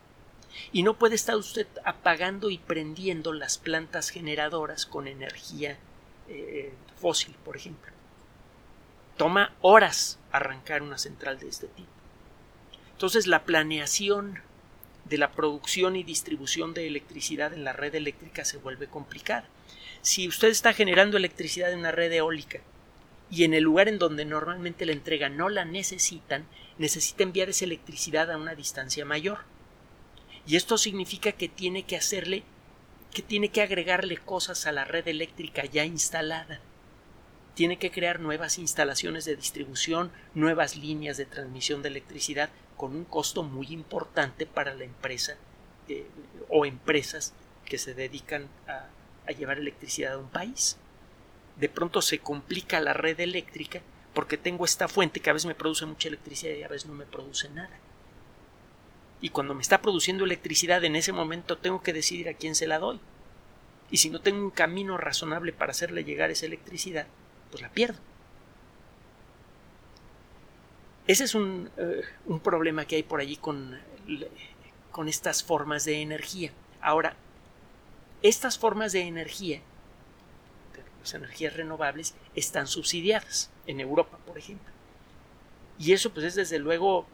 [0.73, 5.79] Y no puede estar usted apagando y prendiendo las plantas generadoras con energía
[6.31, 7.91] eh, fósil, por ejemplo.
[9.17, 11.91] Toma horas arrancar una central de este tipo.
[12.93, 14.41] Entonces la planeación
[15.07, 19.49] de la producción y distribución de electricidad en la red eléctrica se vuelve complicada.
[20.03, 22.61] Si usted está generando electricidad en una red eólica
[23.31, 26.47] y en el lugar en donde normalmente la entrega no la necesitan,
[26.79, 29.39] necesita enviar esa electricidad a una distancia mayor.
[30.47, 32.45] Y esto significa que tiene que hacerle,
[33.13, 36.61] que tiene que agregarle cosas a la red eléctrica ya instalada
[37.61, 43.05] tiene que crear nuevas instalaciones de distribución, nuevas líneas de transmisión de electricidad con un
[43.05, 45.37] costo muy importante para la empresa
[45.89, 46.07] eh,
[46.49, 47.35] o empresas
[47.67, 48.87] que se dedican a,
[49.27, 50.79] a llevar electricidad a un país.
[51.57, 53.83] De pronto se complica la red eléctrica
[54.15, 56.95] porque tengo esta fuente que a veces me produce mucha electricidad y a veces no
[56.95, 57.79] me produce nada.
[59.21, 62.67] Y cuando me está produciendo electricidad en ese momento tengo que decidir a quién se
[62.67, 63.01] la doy.
[63.91, 67.07] Y si no tengo un camino razonable para hacerle llegar esa electricidad,
[67.51, 67.99] pues la pierdo.
[71.07, 73.79] Ese es un, eh, un problema que hay por allí con,
[74.93, 76.53] con estas formas de energía.
[76.81, 77.17] Ahora,
[78.23, 79.61] estas formas de energía,
[81.01, 84.73] las energías renovables, están subsidiadas en Europa, por ejemplo.
[85.79, 87.07] Y eso, pues, es desde luego,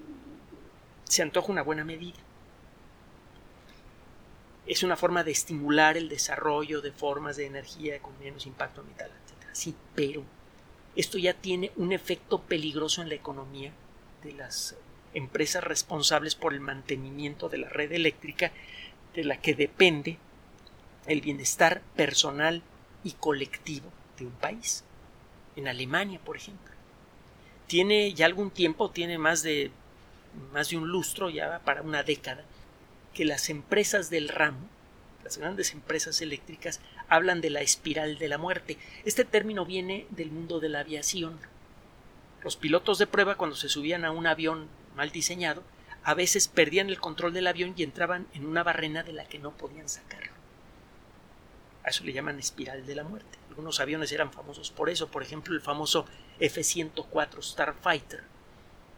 [1.08, 2.18] se antoja una buena medida.
[4.66, 9.10] Es una forma de estimular el desarrollo de formas de energía con menos impacto ambiental
[9.56, 10.22] sí, pero
[10.94, 13.72] esto ya tiene un efecto peligroso en la economía
[14.22, 14.76] de las
[15.14, 18.52] empresas responsables por el mantenimiento de la red eléctrica
[19.14, 20.18] de la que depende
[21.06, 22.62] el bienestar personal
[23.02, 24.84] y colectivo de un país.
[25.54, 26.74] En Alemania, por ejemplo.
[27.66, 29.70] Tiene ya algún tiempo, tiene más de
[30.52, 32.44] más de un lustro, ya para una década,
[33.14, 34.68] que las empresas del ramo,
[35.24, 38.78] las grandes empresas eléctricas, hablan de la espiral de la muerte.
[39.04, 41.38] Este término viene del mundo de la aviación.
[42.44, 45.62] Los pilotos de prueba, cuando se subían a un avión mal diseñado,
[46.04, 49.40] a veces perdían el control del avión y entraban en una barrena de la que
[49.40, 50.32] no podían sacarlo.
[51.82, 53.38] A eso le llaman espiral de la muerte.
[53.48, 56.06] Algunos aviones eran famosos por eso, por ejemplo el famoso
[56.38, 58.22] F-104 Starfighter,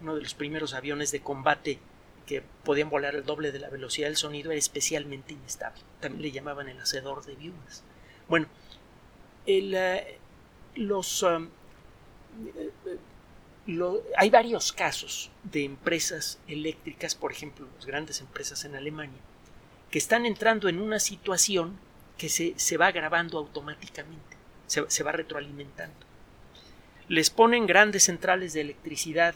[0.01, 1.79] uno de los primeros aviones de combate
[2.27, 5.81] que podían volar el doble de la velocidad del sonido, era especialmente inestable.
[6.01, 7.83] También le llamaban el hacedor de viudas.
[8.29, 8.47] Bueno,
[9.47, 10.19] eh,
[10.75, 11.49] los, um,
[14.17, 19.21] hay varios casos de empresas eléctricas, por ejemplo, las grandes empresas en Alemania,
[19.91, 21.79] que están entrando en una situación
[22.17, 25.97] que se, va agravando automáticamente, se, va retroalimentando.
[27.09, 29.35] Les ponen grandes centrales de electricidad,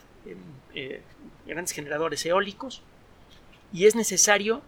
[0.75, 1.01] eh,
[1.47, 2.83] grandes generadores eólicos,
[3.73, 4.63] y es necesario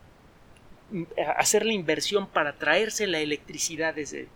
[1.37, 4.29] hacer la inversión para traerse la electricidad desde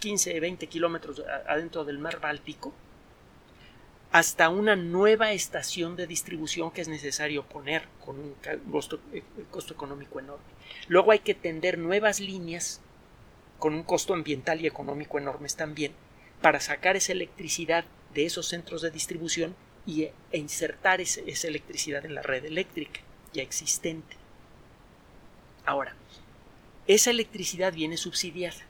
[0.00, 2.72] 15, 20 kilómetros adentro del mar Báltico
[4.10, 8.34] hasta una nueva estación de distribución que es necesario poner con un
[8.70, 10.44] costo, eh, costo económico enorme.
[10.86, 12.80] Luego hay que tender nuevas líneas
[13.58, 15.92] con un costo ambiental y económico enormes también
[16.40, 19.54] para sacar esa electricidad de esos centros de distribución
[19.86, 23.00] y, e insertar esa electricidad en la red eléctrica
[23.32, 24.16] ya existente.
[25.64, 25.94] Ahora,
[26.86, 28.64] esa electricidad viene subsidiada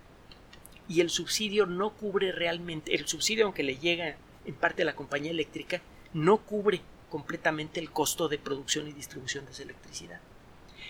[0.89, 4.97] y el subsidio no cubre realmente, el subsidio aunque le llega en parte a la
[4.97, 5.81] compañía eléctrica,
[6.15, 10.21] no cubre completamente el costo de producción y distribución de esa electricidad.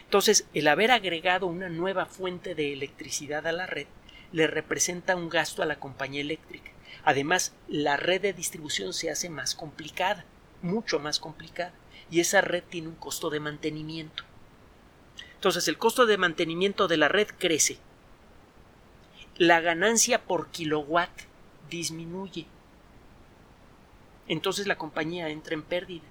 [0.04, 3.86] Entonces, el haber agregado una nueva fuente de electricidad a la red
[4.32, 6.70] le representa un gasto a la compañía eléctrica.
[7.04, 10.24] Además, la red de distribución se hace más complicada,
[10.62, 11.72] mucho más complicada,
[12.10, 14.24] y esa red tiene un costo de mantenimiento.
[15.34, 17.78] Entonces, el costo de mantenimiento de la red crece.
[19.36, 21.10] La ganancia por kilowatt
[21.70, 22.46] disminuye.
[24.26, 26.04] Entonces la compañía entra en pérdida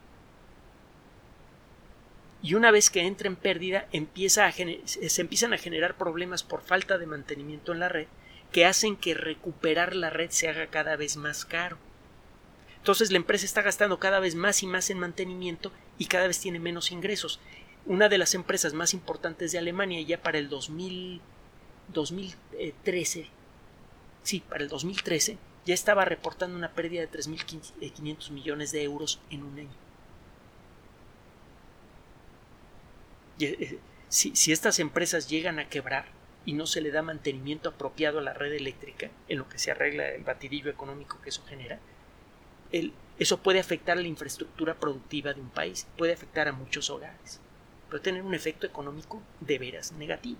[2.47, 6.97] y una vez que entra en pérdida empieza se empiezan a generar problemas por falta
[6.97, 8.07] de mantenimiento en la red
[8.53, 11.77] que hacen que recuperar la red se haga cada vez más caro.
[12.77, 16.39] Entonces la empresa está gastando cada vez más y más en mantenimiento y cada vez
[16.39, 17.41] tiene menos ingresos.
[17.85, 21.19] Una de las empresas más importantes de Alemania ya para el 2000,
[21.93, 23.27] 2013,
[24.23, 29.43] sí, para el 2013, ya estaba reportando una pérdida de 3.500 millones de euros en
[29.43, 29.86] un año.
[33.39, 36.05] Eh, si, estas empresas llegan a quebrar
[36.45, 39.71] y no se le da mantenimiento apropiado a la red eléctrica, en lo que se
[39.71, 41.79] arregla el batidillo económico que eso genera,
[43.19, 47.41] eso puede afectar a la infraestructura productiva de un país, puede afectar a muchos hogares,
[47.89, 50.39] puede tener un efecto económico de veras negativo.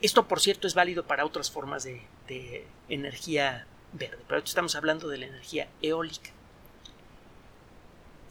[0.00, 5.08] esto, por cierto, es válido para otras formas de, de energía verde, pero estamos hablando
[5.08, 6.30] de la energía eólica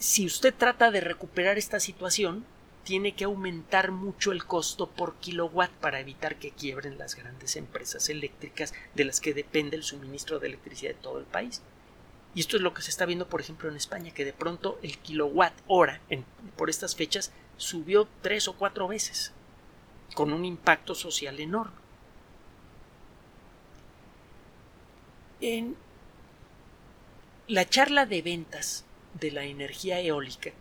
[0.03, 2.43] si usted trata de recuperar esta situación,
[2.83, 8.09] tiene que aumentar mucho el costo por kilowatt para evitar que quiebren las grandes empresas
[8.09, 11.61] eléctricas de las que depende el suministro de electricidad de todo el país.
[12.35, 14.77] Y esto es lo que se está viendo, por ejemplo, en España, que de pronto
[14.83, 16.01] el kilowatt hora
[16.57, 19.31] por estas fechas subió tres o cuatro veces,
[20.15, 21.77] con un impacto social enorme.
[25.39, 25.77] En
[27.47, 28.83] la charla de ventas
[29.19, 30.51] de la energía eólica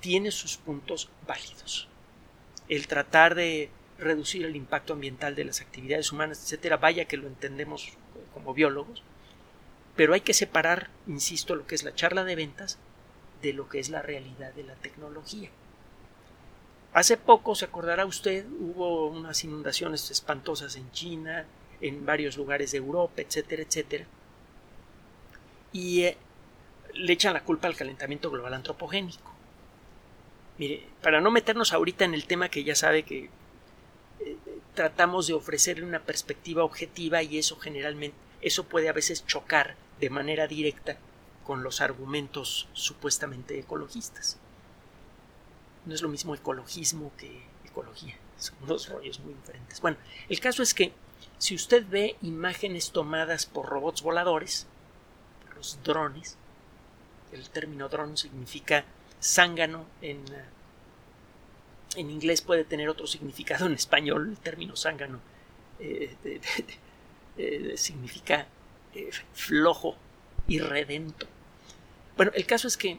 [0.00, 1.88] tiene sus puntos válidos.
[2.68, 7.28] El tratar de reducir el impacto ambiental de las actividades humanas, etcétera, vaya que lo
[7.28, 7.90] entendemos
[8.34, 9.02] como biólogos,
[9.96, 12.78] pero hay que separar, insisto, lo que es la charla de ventas
[13.42, 15.50] de lo que es la realidad de la tecnología.
[16.92, 21.46] Hace poco, se acordará usted, hubo unas inundaciones espantosas en China,
[21.80, 24.04] en varios lugares de Europa, etcétera, etcétera.
[25.72, 26.18] Y eh,
[26.94, 29.32] le echan la culpa al calentamiento global antropogénico.
[30.58, 33.30] Mire, para no meternos ahorita en el tema que ya sabe que
[34.20, 34.36] eh,
[34.74, 40.10] tratamos de ofrecerle una perspectiva objetiva y eso generalmente, eso puede a veces chocar de
[40.10, 40.98] manera directa
[41.44, 44.38] con los argumentos supuestamente ecologistas.
[45.86, 49.80] No es lo mismo ecologismo que ecología, son dos rollos muy diferentes.
[49.80, 49.96] Bueno,
[50.28, 50.92] el caso es que
[51.38, 54.66] si usted ve imágenes tomadas por robots voladores,
[55.56, 56.36] los drones,
[57.32, 58.84] el término drone significa
[59.20, 60.44] zángano en, eh,
[61.96, 65.20] en inglés puede tener otro significado en español, el término zángano
[65.78, 66.16] eh,
[67.38, 68.46] eh, significa
[69.32, 69.96] flojo
[70.46, 71.26] y redento.
[72.16, 72.98] Bueno, el caso es que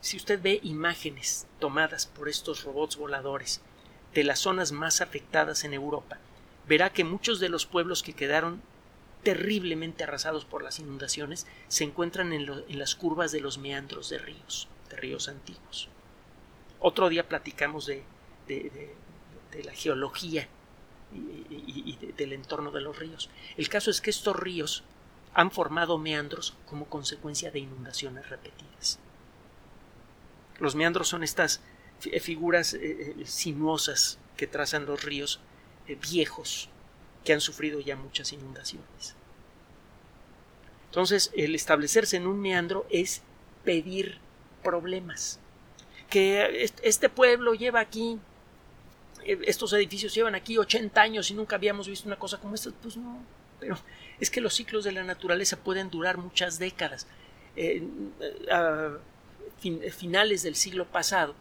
[0.00, 3.60] si usted ve imágenes tomadas por estos robots voladores
[4.14, 6.18] de las zonas más afectadas en Europa,
[6.66, 8.62] verá que muchos de los pueblos que quedaron
[9.22, 12.46] terriblemente arrasados por las inundaciones se encuentran en,
[12.78, 15.88] las curvas de los meandros de ríos, de ríos antiguos.
[16.80, 18.04] Otro día platicamos de,
[19.64, 20.48] la geología
[21.12, 23.28] y, del entorno de los ríos.
[23.56, 24.84] El caso es que estos ríos
[25.34, 28.98] han formado meandros como consecuencia de inundaciones repetidas.
[30.58, 31.60] Los meandros son estas
[32.20, 35.40] figuras eh, eh, sinuosas que trazan los ríos
[35.86, 36.70] eh, viejos
[37.24, 39.14] que han sufrido ya muchas inundaciones.
[40.86, 43.22] Entonces, el establecerse en un meandro es
[43.64, 44.18] pedir
[44.62, 45.38] problemas.
[46.08, 48.18] Que este pueblo lleva aquí,
[49.24, 52.70] eh, estos edificios llevan aquí 80 años y nunca habíamos visto una cosa como esta.
[52.70, 53.22] Pues no,
[53.60, 53.78] pero
[54.18, 57.06] es que los ciclos de la naturaleza pueden durar muchas décadas.
[58.50, 58.98] a
[59.90, 61.34] finales del siglo pasado,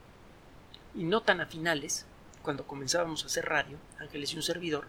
[0.95, 2.05] y no tan a finales,
[2.41, 4.87] cuando comenzábamos a hacer radio, Ángeles y un servidor,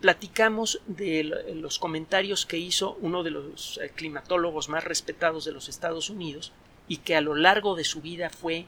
[0.00, 1.24] platicamos de
[1.54, 6.52] los comentarios que hizo uno de los eh, climatólogos más respetados de los Estados Unidos
[6.86, 8.66] y que a lo largo de su vida fue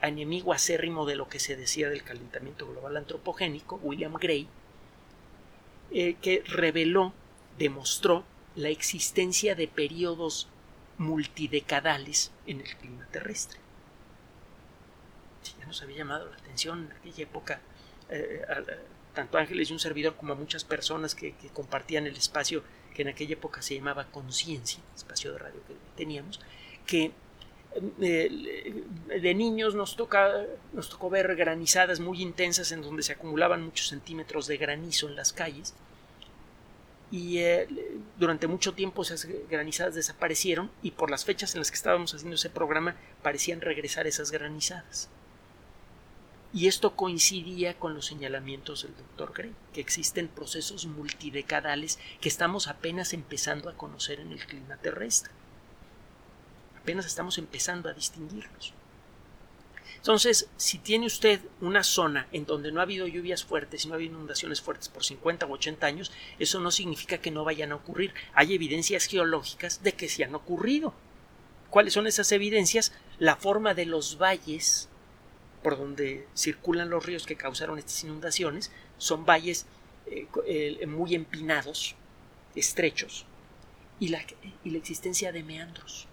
[0.00, 4.48] enemigo acérrimo de lo que se decía del calentamiento global antropogénico, William Gray,
[5.90, 7.12] eh, que reveló,
[7.58, 8.24] demostró
[8.56, 10.48] la existencia de periodos
[10.98, 13.58] multidecadales en el clima terrestre.
[15.58, 17.60] ya nos había llamado la atención en aquella época,
[18.08, 18.42] eh,
[19.14, 22.62] tanto Ángeles y un servidor como a muchas personas que, compartían el espacio
[22.94, 26.40] que en aquella época se llamaba conciencia, espacio de radio que teníamos,
[26.86, 27.12] que
[28.00, 28.84] eh,
[29.20, 30.44] de niños nos, toca,
[30.90, 35.32] tocó ver granizadas muy intensas en donde se acumulaban muchos centímetros de granizo en las
[35.32, 35.74] calles
[37.10, 37.68] y eh,
[38.18, 42.34] durante mucho tiempo esas granizadas desaparecieron y por las fechas en las que estábamos haciendo
[42.34, 45.08] ese programa parecían regresar esas granizadas.
[46.54, 52.68] Y esto coincidía con los señalamientos del doctor Gray, que existen procesos multidecadales que estamos
[52.68, 55.32] apenas empezando a conocer en el clima terrestre.
[56.80, 58.72] Apenas estamos empezando a distinguirlos.
[59.96, 63.94] Entonces, si tiene usted una zona en donde no ha habido lluvias fuertes y no
[63.94, 67.72] ha habido inundaciones fuertes por 50 o 80 años, eso no significa que no vayan
[67.72, 68.14] a ocurrir.
[68.32, 70.94] Hay evidencias geológicas de que sí han ocurrido.
[71.70, 72.92] ¿Cuáles son esas evidencias?
[73.18, 74.88] La forma de los valles
[75.64, 79.64] por donde circulan los ríos que causaron estas inundaciones son valles
[80.06, 81.96] eh, eh, muy empinados,
[82.54, 83.24] estrechos,
[83.98, 84.22] y la,
[84.62, 86.06] y la existencia de meandros.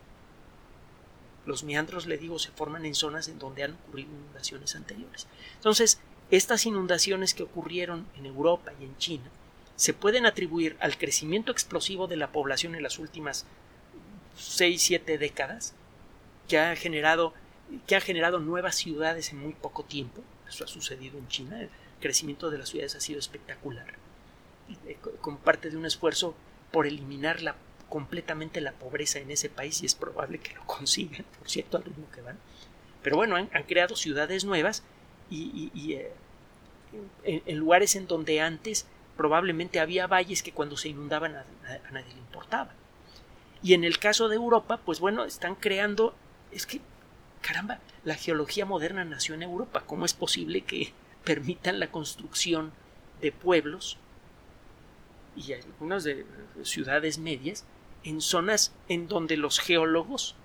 [1.46, 5.28] Los meandros, le digo, se forman en zonas en donde han ocurrido inundaciones anteriores.
[5.56, 6.00] Entonces,
[6.30, 9.30] estas inundaciones que ocurrieron en Europa y en China
[9.76, 13.46] se pueden atribuir al crecimiento explosivo de la población en las últimas
[14.38, 15.74] 6-7 décadas,
[16.48, 17.34] que ha generado
[17.88, 20.22] que ha generado nuevas ciudades en muy poco tiempo.
[20.48, 21.62] Eso ha sucedido en China.
[21.62, 21.70] El
[22.00, 23.94] crecimiento de las ciudades ha sido espectacular.
[24.86, 26.36] Eh, como parte de un esfuerzo
[26.72, 27.56] por eliminar la
[27.92, 31.84] completamente la pobreza en ese país y es probable que lo consigan, por cierto, al
[31.84, 32.40] ritmo que van.
[33.04, 34.84] Pero bueno, han, creado ciudades nuevas
[35.30, 36.12] y, eh,
[37.24, 41.46] en, lugares en donde antes probablemente había valles que cuando se inundaban a,
[41.92, 42.72] nadie le importaba.
[43.62, 46.16] Y en el caso de Europa, pues bueno, están creando,
[46.54, 46.80] es que,
[47.42, 49.84] caramba, la geología moderna nació en Europa.
[49.86, 52.72] ¿Cómo es posible que permitan la construcción
[53.22, 53.98] de pueblos
[55.36, 56.26] y algunas de
[56.64, 57.66] ciudades medias
[58.04, 60.36] en zonas en donde los geólogos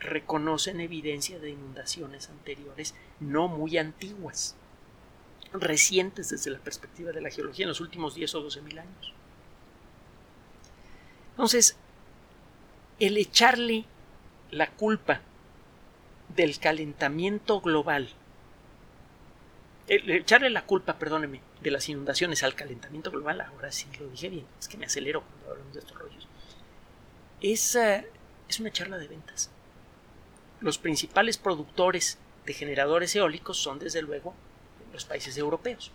[0.00, 4.56] reconocen evidencia de inundaciones anteriores no muy antiguas,
[5.52, 9.14] recientes desde la perspectiva de la geología en los últimos 10 o 12 mil años.
[11.30, 11.76] Entonces,
[12.98, 13.84] el echarle
[14.50, 15.20] la culpa
[16.34, 18.10] del calentamiento global,
[19.88, 24.46] echarle la culpa, perdóneme, de las inundaciones al calentamiento global, ahora sí lo dije bien,
[24.58, 26.28] es que me acelero cuando hablamos de estos rollos,
[27.40, 28.04] esa
[28.48, 29.50] es una charla de ventas.
[30.60, 34.34] Los principales productores de generadores eólicos son desde luego
[34.92, 35.92] los países europeos.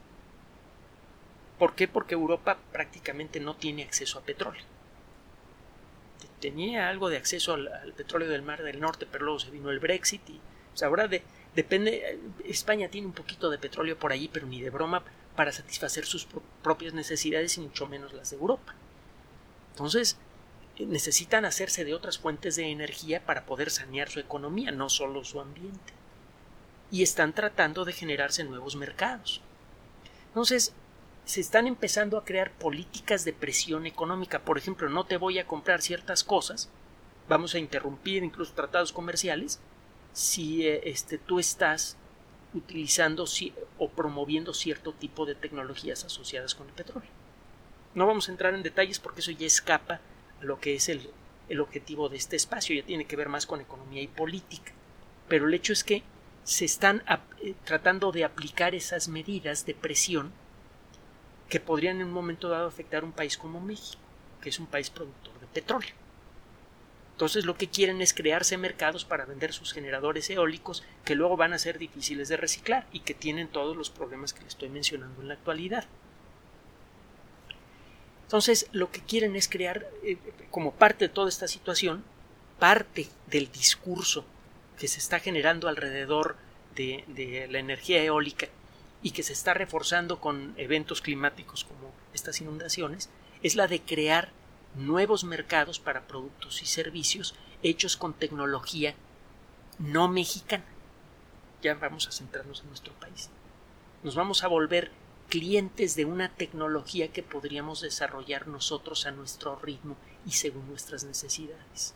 [1.59, 1.87] ¿Por qué?
[1.87, 4.63] Porque Europa prácticamente no tiene acceso a petróleo.
[6.43, 9.79] Tenía algo de acceso al, petróleo del Mar del Norte, pero luego se vino el
[9.79, 10.41] Brexit y
[10.71, 11.23] pues, ahora de,
[11.55, 12.19] depende.
[12.43, 15.05] España tiene un poquito de petróleo por allí, pero ni de broma
[15.37, 16.27] para satisfacer sus
[16.61, 18.75] propias necesidades y mucho menos las de Europa.
[19.71, 20.17] Entonces,
[20.79, 25.39] necesitan hacerse de otras fuentes de energía para poder sanear su economía, no solo su
[25.39, 25.93] ambiente.
[26.91, 29.39] Y están tratando de generarse nuevos mercados.
[30.27, 30.73] Entonces,
[31.25, 34.39] se están empezando a crear políticas de presión económica.
[34.43, 36.69] Por ejemplo, no te voy a comprar ciertas cosas,
[37.29, 39.59] vamos a interrumpir incluso tratados comerciales,
[40.11, 41.97] si eh, este, tú estás
[42.53, 43.25] utilizando
[43.79, 47.09] o promoviendo cierto tipo de tecnologías asociadas con el petróleo.
[47.95, 50.01] No vamos a entrar en detalles porque eso ya escapa
[50.41, 51.09] lo que es el,
[51.59, 54.71] objetivo de este espacio, ya tiene que ver más con economía y política.
[55.27, 56.01] Pero el hecho es que
[56.43, 57.03] se están
[57.41, 60.31] eh, tratando de aplicar esas medidas de presión
[61.49, 64.01] que podrían en un momento dado afectar a un país como México,
[64.41, 65.93] que es un país productor de petróleo.
[67.13, 71.53] Entonces lo que quieren es crearse mercados para vender sus generadores eólicos que luego van
[71.53, 75.21] a ser difíciles de reciclar y que tienen todos los problemas que les estoy mencionando
[75.21, 75.85] en la actualidad.
[78.23, 80.17] Entonces, lo que quieren es crear, eh,
[80.49, 82.03] como parte de toda esta situación,
[82.57, 84.25] parte del discurso
[84.79, 86.35] que se está generando alrededor
[86.75, 88.47] de, la energía eólica
[89.03, 93.09] y que se está reforzando con eventos climáticos como estas inundaciones,
[93.43, 94.31] es la de crear
[94.75, 98.95] nuevos mercados para productos y servicios hechos con tecnología
[99.77, 100.65] no mexicana.
[101.61, 103.29] Ya vamos a centrarnos en nuestro país.
[104.03, 104.91] Nos vamos a volver
[105.29, 111.93] clientes de una tecnología que podríamos desarrollar nosotros a nuestro ritmo y según nuestras necesidades.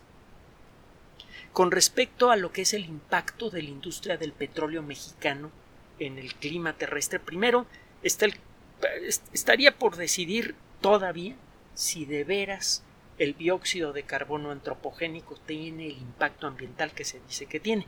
[1.52, 5.50] Con respecto a lo que es el impacto de la industria del petróleo mexicano
[5.98, 7.66] en el clima terrestre, primero
[8.02, 11.36] estaría por decidir todavía
[11.74, 12.82] si de veras
[13.18, 17.86] el dióxido de carbono antropogénico tiene el impacto ambiental que se dice que tiene.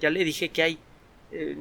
[0.00, 0.78] Ya le dije que hay
[1.30, 1.56] eh,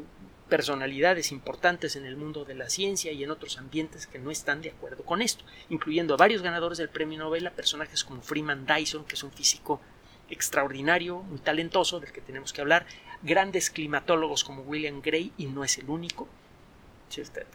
[0.50, 4.62] personalidades importantes en el mundo de la ciencia y en otros ambientes que no están
[4.62, 8.66] de acuerdo con esto, incluyendo a varios ganadores del premio Nobel, a personajes como Freeman
[8.66, 9.80] Dyson, que es un físico
[10.30, 12.86] extraordinario, muy talentoso, del que tenemos que hablar,
[13.24, 16.28] grandes climatólogos como William Gray, y no es el único.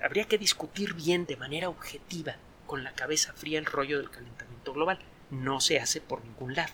[0.02, 2.36] Habría que discutir bien de manera objetiva,
[2.66, 4.98] con la cabeza fría, el rollo del calentamiento global.
[5.30, 6.72] No se hace por ningún lado.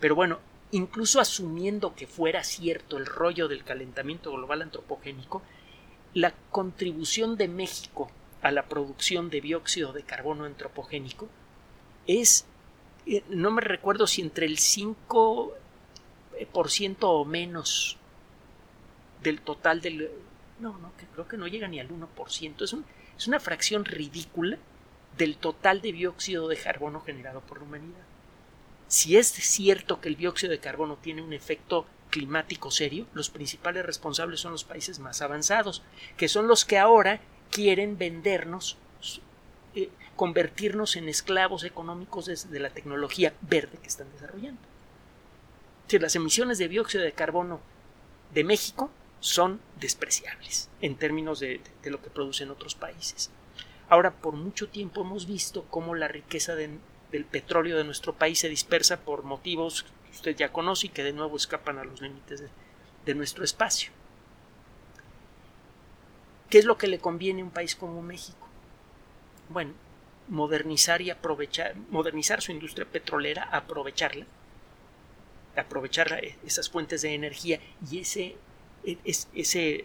[0.00, 0.40] Pero bueno,
[0.70, 5.42] incluso asumiendo que fuera cierto el rollo del calentamiento global antropogénico,
[6.14, 8.10] la contribución de México
[8.42, 11.28] a la producción de dióxido de carbono antropogénico
[12.06, 12.46] es,
[13.06, 15.54] eh, no me recuerdo si entre el 5%
[17.00, 17.98] o menos
[19.22, 20.10] del total del...
[20.60, 22.62] No, no, creo que no llega ni al 1%.
[22.62, 22.76] Es,
[23.16, 24.58] es una fracción ridícula
[25.16, 28.04] del total de dióxido de carbono generado por la humanidad.
[28.88, 33.84] Si es cierto que el dióxido de carbono tiene un efecto climático serio, los principales
[33.84, 35.82] responsables son los países más avanzados,
[36.16, 37.20] que son los que ahora
[37.50, 38.76] quieren vendernos,
[39.74, 44.60] eh, convertirnos en esclavos económicos de, la tecnología verde que están desarrollando.
[45.86, 47.60] Si las emisiones de dióxido de carbono
[48.32, 53.30] de México son despreciables en términos de lo que producen otros países.
[53.88, 56.78] Ahora, por mucho tiempo hemos visto cómo la riqueza de,
[57.12, 61.04] del petróleo de nuestro país se dispersa por motivos que usted ya conoce y que
[61.04, 62.42] de nuevo escapan a los límites
[63.04, 63.92] de, nuestro espacio.
[66.48, 68.48] ¿Qué es lo que le conviene a un país como México?
[69.48, 69.74] Bueno,
[70.28, 74.26] modernizar y aprovechar, modernizar su industria petrolera, aprovecharla,
[75.56, 78.36] aprovechar esas fuentes de energía y ese,
[78.84, 79.84] e, ese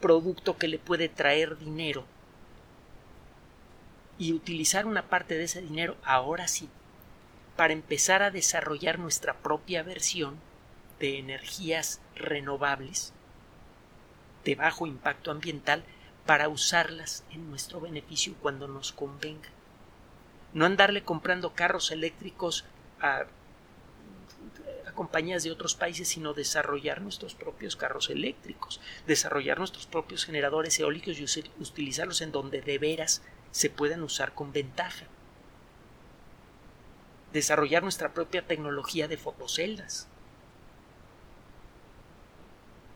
[0.00, 2.04] producto que le puede traer dinero
[4.18, 6.68] y utilizar una parte de ese dinero ahora sí
[7.56, 10.38] para empezar a desarrollar nuestra propia versión
[10.98, 13.12] de energías renovables
[14.44, 15.84] de bajo impacto ambiental
[16.26, 19.48] para usarlas en nuestro beneficio cuando nos convenga.
[20.52, 22.64] No andarle comprando carros eléctricos
[23.00, 23.24] a,
[24.92, 31.18] compañías de otros países, sino desarrollar nuestros propios carros eléctricos, desarrollar nuestros propios generadores eólicos
[31.18, 31.24] y
[31.60, 35.06] utilizarlos en donde de veras se puedan usar con ventaja.
[37.32, 40.08] Desarrollar nuestra propia tecnología de fotoceldas.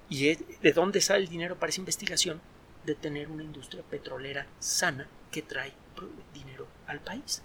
[0.08, 2.40] ¿Y de dónde sale el dinero para esa investigación?
[2.84, 5.72] De tener una industria petrolera sana que trae
[6.32, 7.42] dinero al país.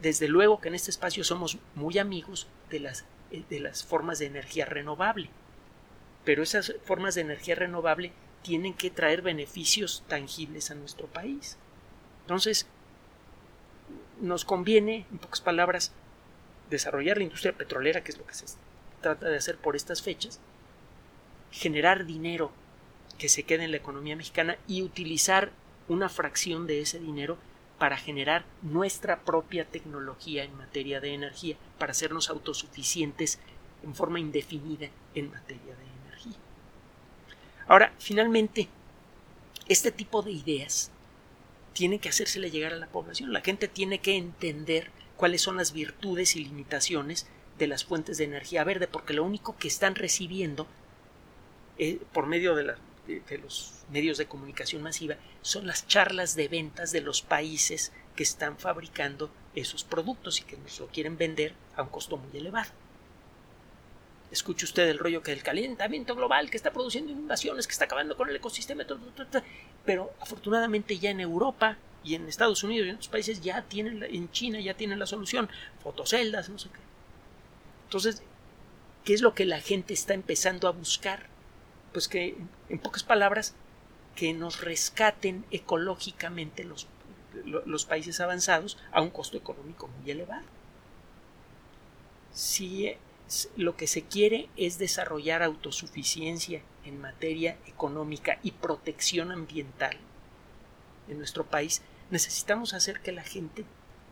[0.00, 4.18] Desde luego que en este espacio somos muy amigos de las, eh, de las formas
[4.18, 5.30] de energía renovable,
[6.24, 11.56] pero esas formas de energía renovable tienen que traer beneficios tangibles a nuestro país.
[12.22, 12.66] Entonces,
[14.20, 15.92] nos conviene, en pocas palabras,
[16.70, 18.46] desarrollar la industria petrolera, que es lo que se
[19.00, 20.40] trata de hacer por estas fechas,
[21.50, 22.50] generar dinero
[23.18, 25.52] que se quede en la economía mexicana y utilizar
[25.88, 27.38] una fracción de ese dinero
[27.78, 33.38] para generar nuestra propia tecnología en materia de energía, para hacernos autosuficientes
[33.82, 35.86] en forma indefinida en materia de
[37.68, 38.68] Ahora, finalmente,
[39.68, 40.90] este tipo de ideas
[41.72, 43.32] tienen que hacérsele llegar a la población.
[43.32, 47.26] La gente tiene que entender cuáles son las virtudes y limitaciones
[47.58, 50.66] de las fuentes de energía verde, porque lo único que están recibiendo
[51.78, 52.74] eh, por medio de,
[53.06, 58.22] de, los medios de comunicación masiva son las charlas de ventas de los países que
[58.22, 62.70] están fabricando esos productos y que nos lo quieren vender a un costo muy elevado.
[64.30, 68.16] Escuche usted el rollo que el calentamiento global que está produciendo inundaciones, que está acabando
[68.16, 68.84] con el ecosistema,
[69.84, 74.02] pero afortunadamente ya en Europa y en Estados Unidos y en otros países ya tienen,
[74.02, 75.48] en China ya tienen la solución,
[75.82, 76.80] fotoceldas, no sé qué.
[77.84, 78.22] Entonces,
[79.04, 81.35] ¿qué es lo que la gente está empezando a buscar?
[81.96, 82.36] Pues que,
[82.68, 83.54] en pocas palabras,
[84.16, 86.88] que nos rescaten ecológicamente los,
[87.64, 90.44] los países avanzados a un costo económico muy elevado.
[92.34, 92.92] Si
[93.56, 99.96] lo que se quiere es desarrollar autosuficiencia en materia económica y protección ambiental
[101.08, 101.80] en nuestro país,
[102.10, 103.64] necesitamos hacer que la gente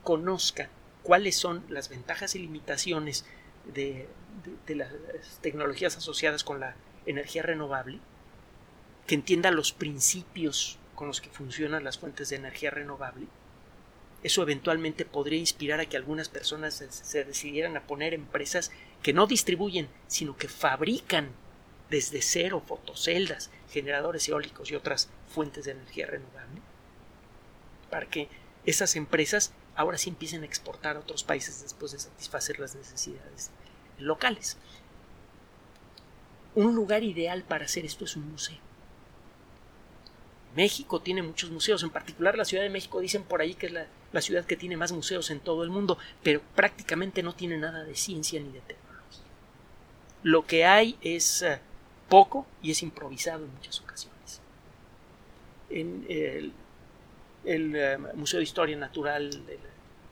[0.02, 0.70] conozca
[1.02, 3.26] cuáles son las ventajas y limitaciones
[3.74, 4.08] de,
[4.68, 4.90] las
[5.42, 6.76] tecnologías asociadas con la
[7.06, 7.98] energía renovable,
[9.06, 13.26] que entienda los principios con los que funcionan las fuentes de energía renovable.
[14.22, 18.70] Eso eventualmente podría inspirar a que algunas personas se decidieran a poner empresas
[19.02, 21.28] que no distribuyen, sino que fabrican
[21.90, 26.62] desde cero fotoceldas, generadores eólicos y otras fuentes de energía renovable,
[27.90, 28.28] para que
[28.64, 33.50] esas empresas ahora sí empiecen a exportar a otros países después de satisfacer las necesidades
[33.98, 34.56] locales.
[36.54, 38.58] Un lugar ideal para hacer esto es un museo.
[40.54, 43.72] México tiene muchos museos, en particular la Ciudad de México dicen por ahí que es
[43.72, 47.58] la, la, ciudad que tiene más museos en todo el mundo, pero prácticamente no tiene
[47.58, 49.24] nada de ciencia ni de tecnología.
[50.22, 51.58] Lo que hay es uh,
[52.08, 54.40] poco y es improvisado en muchas ocasiones.
[55.70, 56.52] En el,
[57.44, 59.70] el uh, Museo de Historia Natural de la,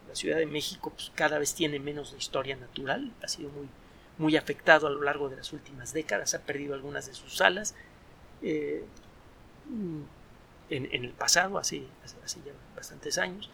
[0.08, 3.68] la Ciudad de México pues, cada vez tiene menos de historia natural, ha sido muy,
[4.22, 7.74] muy afectado a lo largo de las últimas décadas, ha perdido algunas de sus salas.
[8.40, 8.84] Eh,
[10.70, 13.50] en, en, el pasado, hace, hace, ya bastantes años.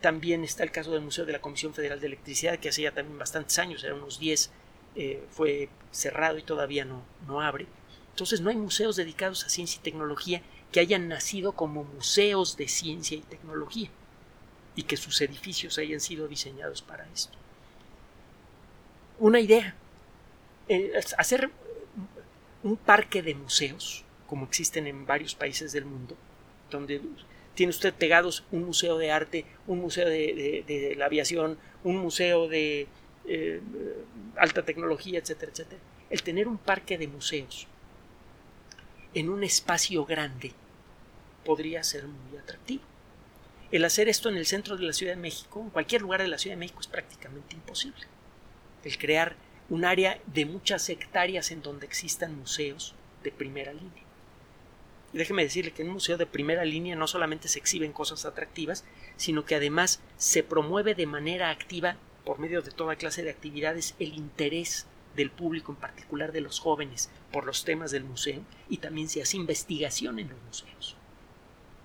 [0.00, 2.92] También está el caso del Museo de la Comisión Federal de Electricidad, que hace ya
[2.92, 4.50] también bastantes años, eran unos 10,
[4.96, 7.66] eh, fue cerrado y todavía no, no abre.
[8.10, 10.42] Entonces no hay museos dedicados a ciencia y tecnología
[10.72, 13.88] que hayan nacido como museos de ciencia y tecnología
[14.74, 17.38] y que sus edificios hayan sido diseñados para esto.
[19.18, 19.74] Una idea,
[21.16, 21.50] hacer
[22.62, 26.16] un parque de museos, como existen en varios países del mundo,
[26.70, 27.00] donde
[27.54, 32.86] tiene usted pegados un museo de arte, un museo de la aviación, un museo de
[33.26, 33.60] eh,
[34.36, 35.80] alta tecnología, etcétera, etcétera.
[36.08, 37.66] El tener un parque de museos
[39.12, 40.52] en un espacio grande
[41.44, 42.82] podría ser muy atractivo.
[43.70, 46.28] El hacer esto en el centro de la Ciudad de México, en cualquier lugar de
[46.28, 48.06] la Ciudad de México, es prácticamente imposible.
[48.82, 49.36] El crear
[49.70, 54.02] un área de muchas hectáreas en donde existan museos de primera línea.
[55.12, 58.24] Y déjeme decirle que en un museo de primera línea no solamente se exhiben cosas
[58.24, 58.84] atractivas,
[59.16, 63.94] sino que además se promueve de manera activa, por medio de toda clase de actividades,
[63.98, 68.78] el interés del público, en particular de los jóvenes, por los temas del museo, y
[68.78, 70.96] también se hace investigación en los museos.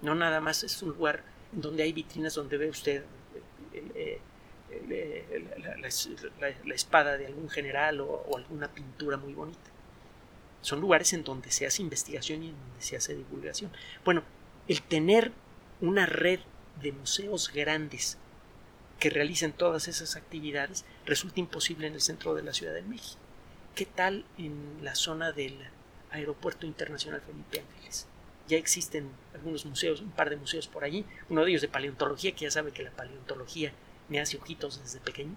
[0.01, 1.23] No nada más es un lugar
[1.53, 3.03] donde hay vitrinas donde ve usted
[3.73, 4.19] eh, eh,
[4.87, 5.87] la,
[6.75, 9.73] espada de algún general o alguna pintura muy bonita
[10.63, 13.71] son lugares en donde se hace investigación y en donde se hace divulgación.
[14.03, 14.23] Bueno,
[14.67, 15.31] el tener
[15.81, 16.39] una red
[16.81, 18.17] de museos grandes
[18.99, 23.19] que realicen todas esas actividades resulta imposible en el centro de la Ciudad de México.
[23.75, 25.57] ¿Qué tal en la zona del
[26.11, 28.07] Aeropuerto Internacional Felipe Ángeles?
[28.47, 32.33] Ya existen algunos museos, un par de museos por allí, uno de ellos de paleontología,
[32.33, 33.73] que ya sabe que la paleontología
[34.13, 35.35] me hace ojitos desde pequeño,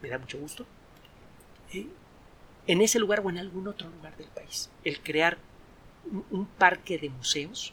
[0.00, 0.64] me da mucho gusto.
[1.72, 1.88] Eh,
[2.68, 4.70] en ese lugar o en algún otro lugar del país.
[4.84, 5.38] El crear
[6.08, 7.72] un, un parque de museos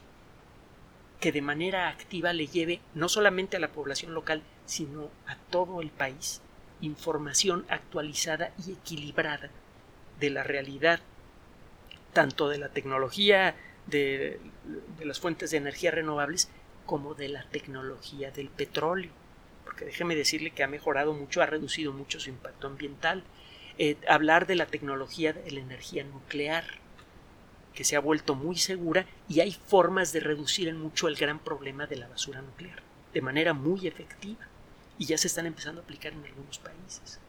[1.20, 5.82] que de manera activa le lleve no solamente a la población local, sino a todo
[5.82, 6.42] el país
[6.82, 9.52] información actualizada y equilibrada
[10.20, 11.00] de la realidad,
[12.14, 14.40] tanto de la tecnología de,
[14.98, 16.50] de, las fuentes de energía renovables
[16.88, 19.12] como de la tecnología del petróleo.
[19.70, 23.24] Porque déjeme decirle que ha mejorado mucho, ha reducido mucho su impacto ambiental,
[23.78, 26.66] eh, hablar de la tecnología de la energía nuclear,
[27.76, 31.38] que se ha vuelto muy segura y hay formas de reducir en mucho el gran
[31.38, 32.82] problema de la basura nuclear,
[33.14, 34.48] de manera muy efectiva,
[34.98, 37.20] y ya se están empezando a aplicar en algunos países.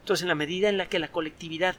[0.00, 1.76] Entonces, en la medida en la que la colectividad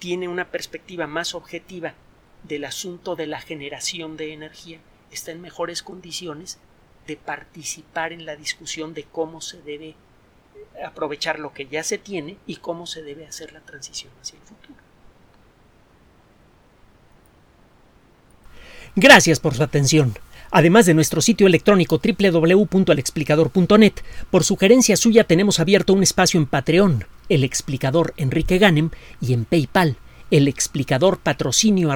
[0.00, 1.94] tiene una perspectiva más objetiva
[2.42, 4.80] del asunto de la generación de energía,
[5.12, 6.58] está en mejores condiciones
[7.06, 9.94] de participar en la discusión de cómo se debe
[10.84, 14.42] aprovechar lo que ya se tiene y cómo se debe hacer la transición hacia el
[14.42, 14.74] futuro.
[18.94, 20.14] Gracias por su atención.
[20.50, 23.92] Además de nuestro sitio electrónico www.alexplicador.net,
[24.30, 28.90] por sugerencia suya tenemos abierto un espacio en Patreon, el explicador Enrique Ganem,
[29.20, 29.96] y en PayPal,
[30.30, 31.94] el explicador patrocinio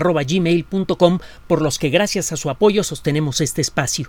[1.47, 4.09] por los que gracias a su apoyo sostenemos este espacio.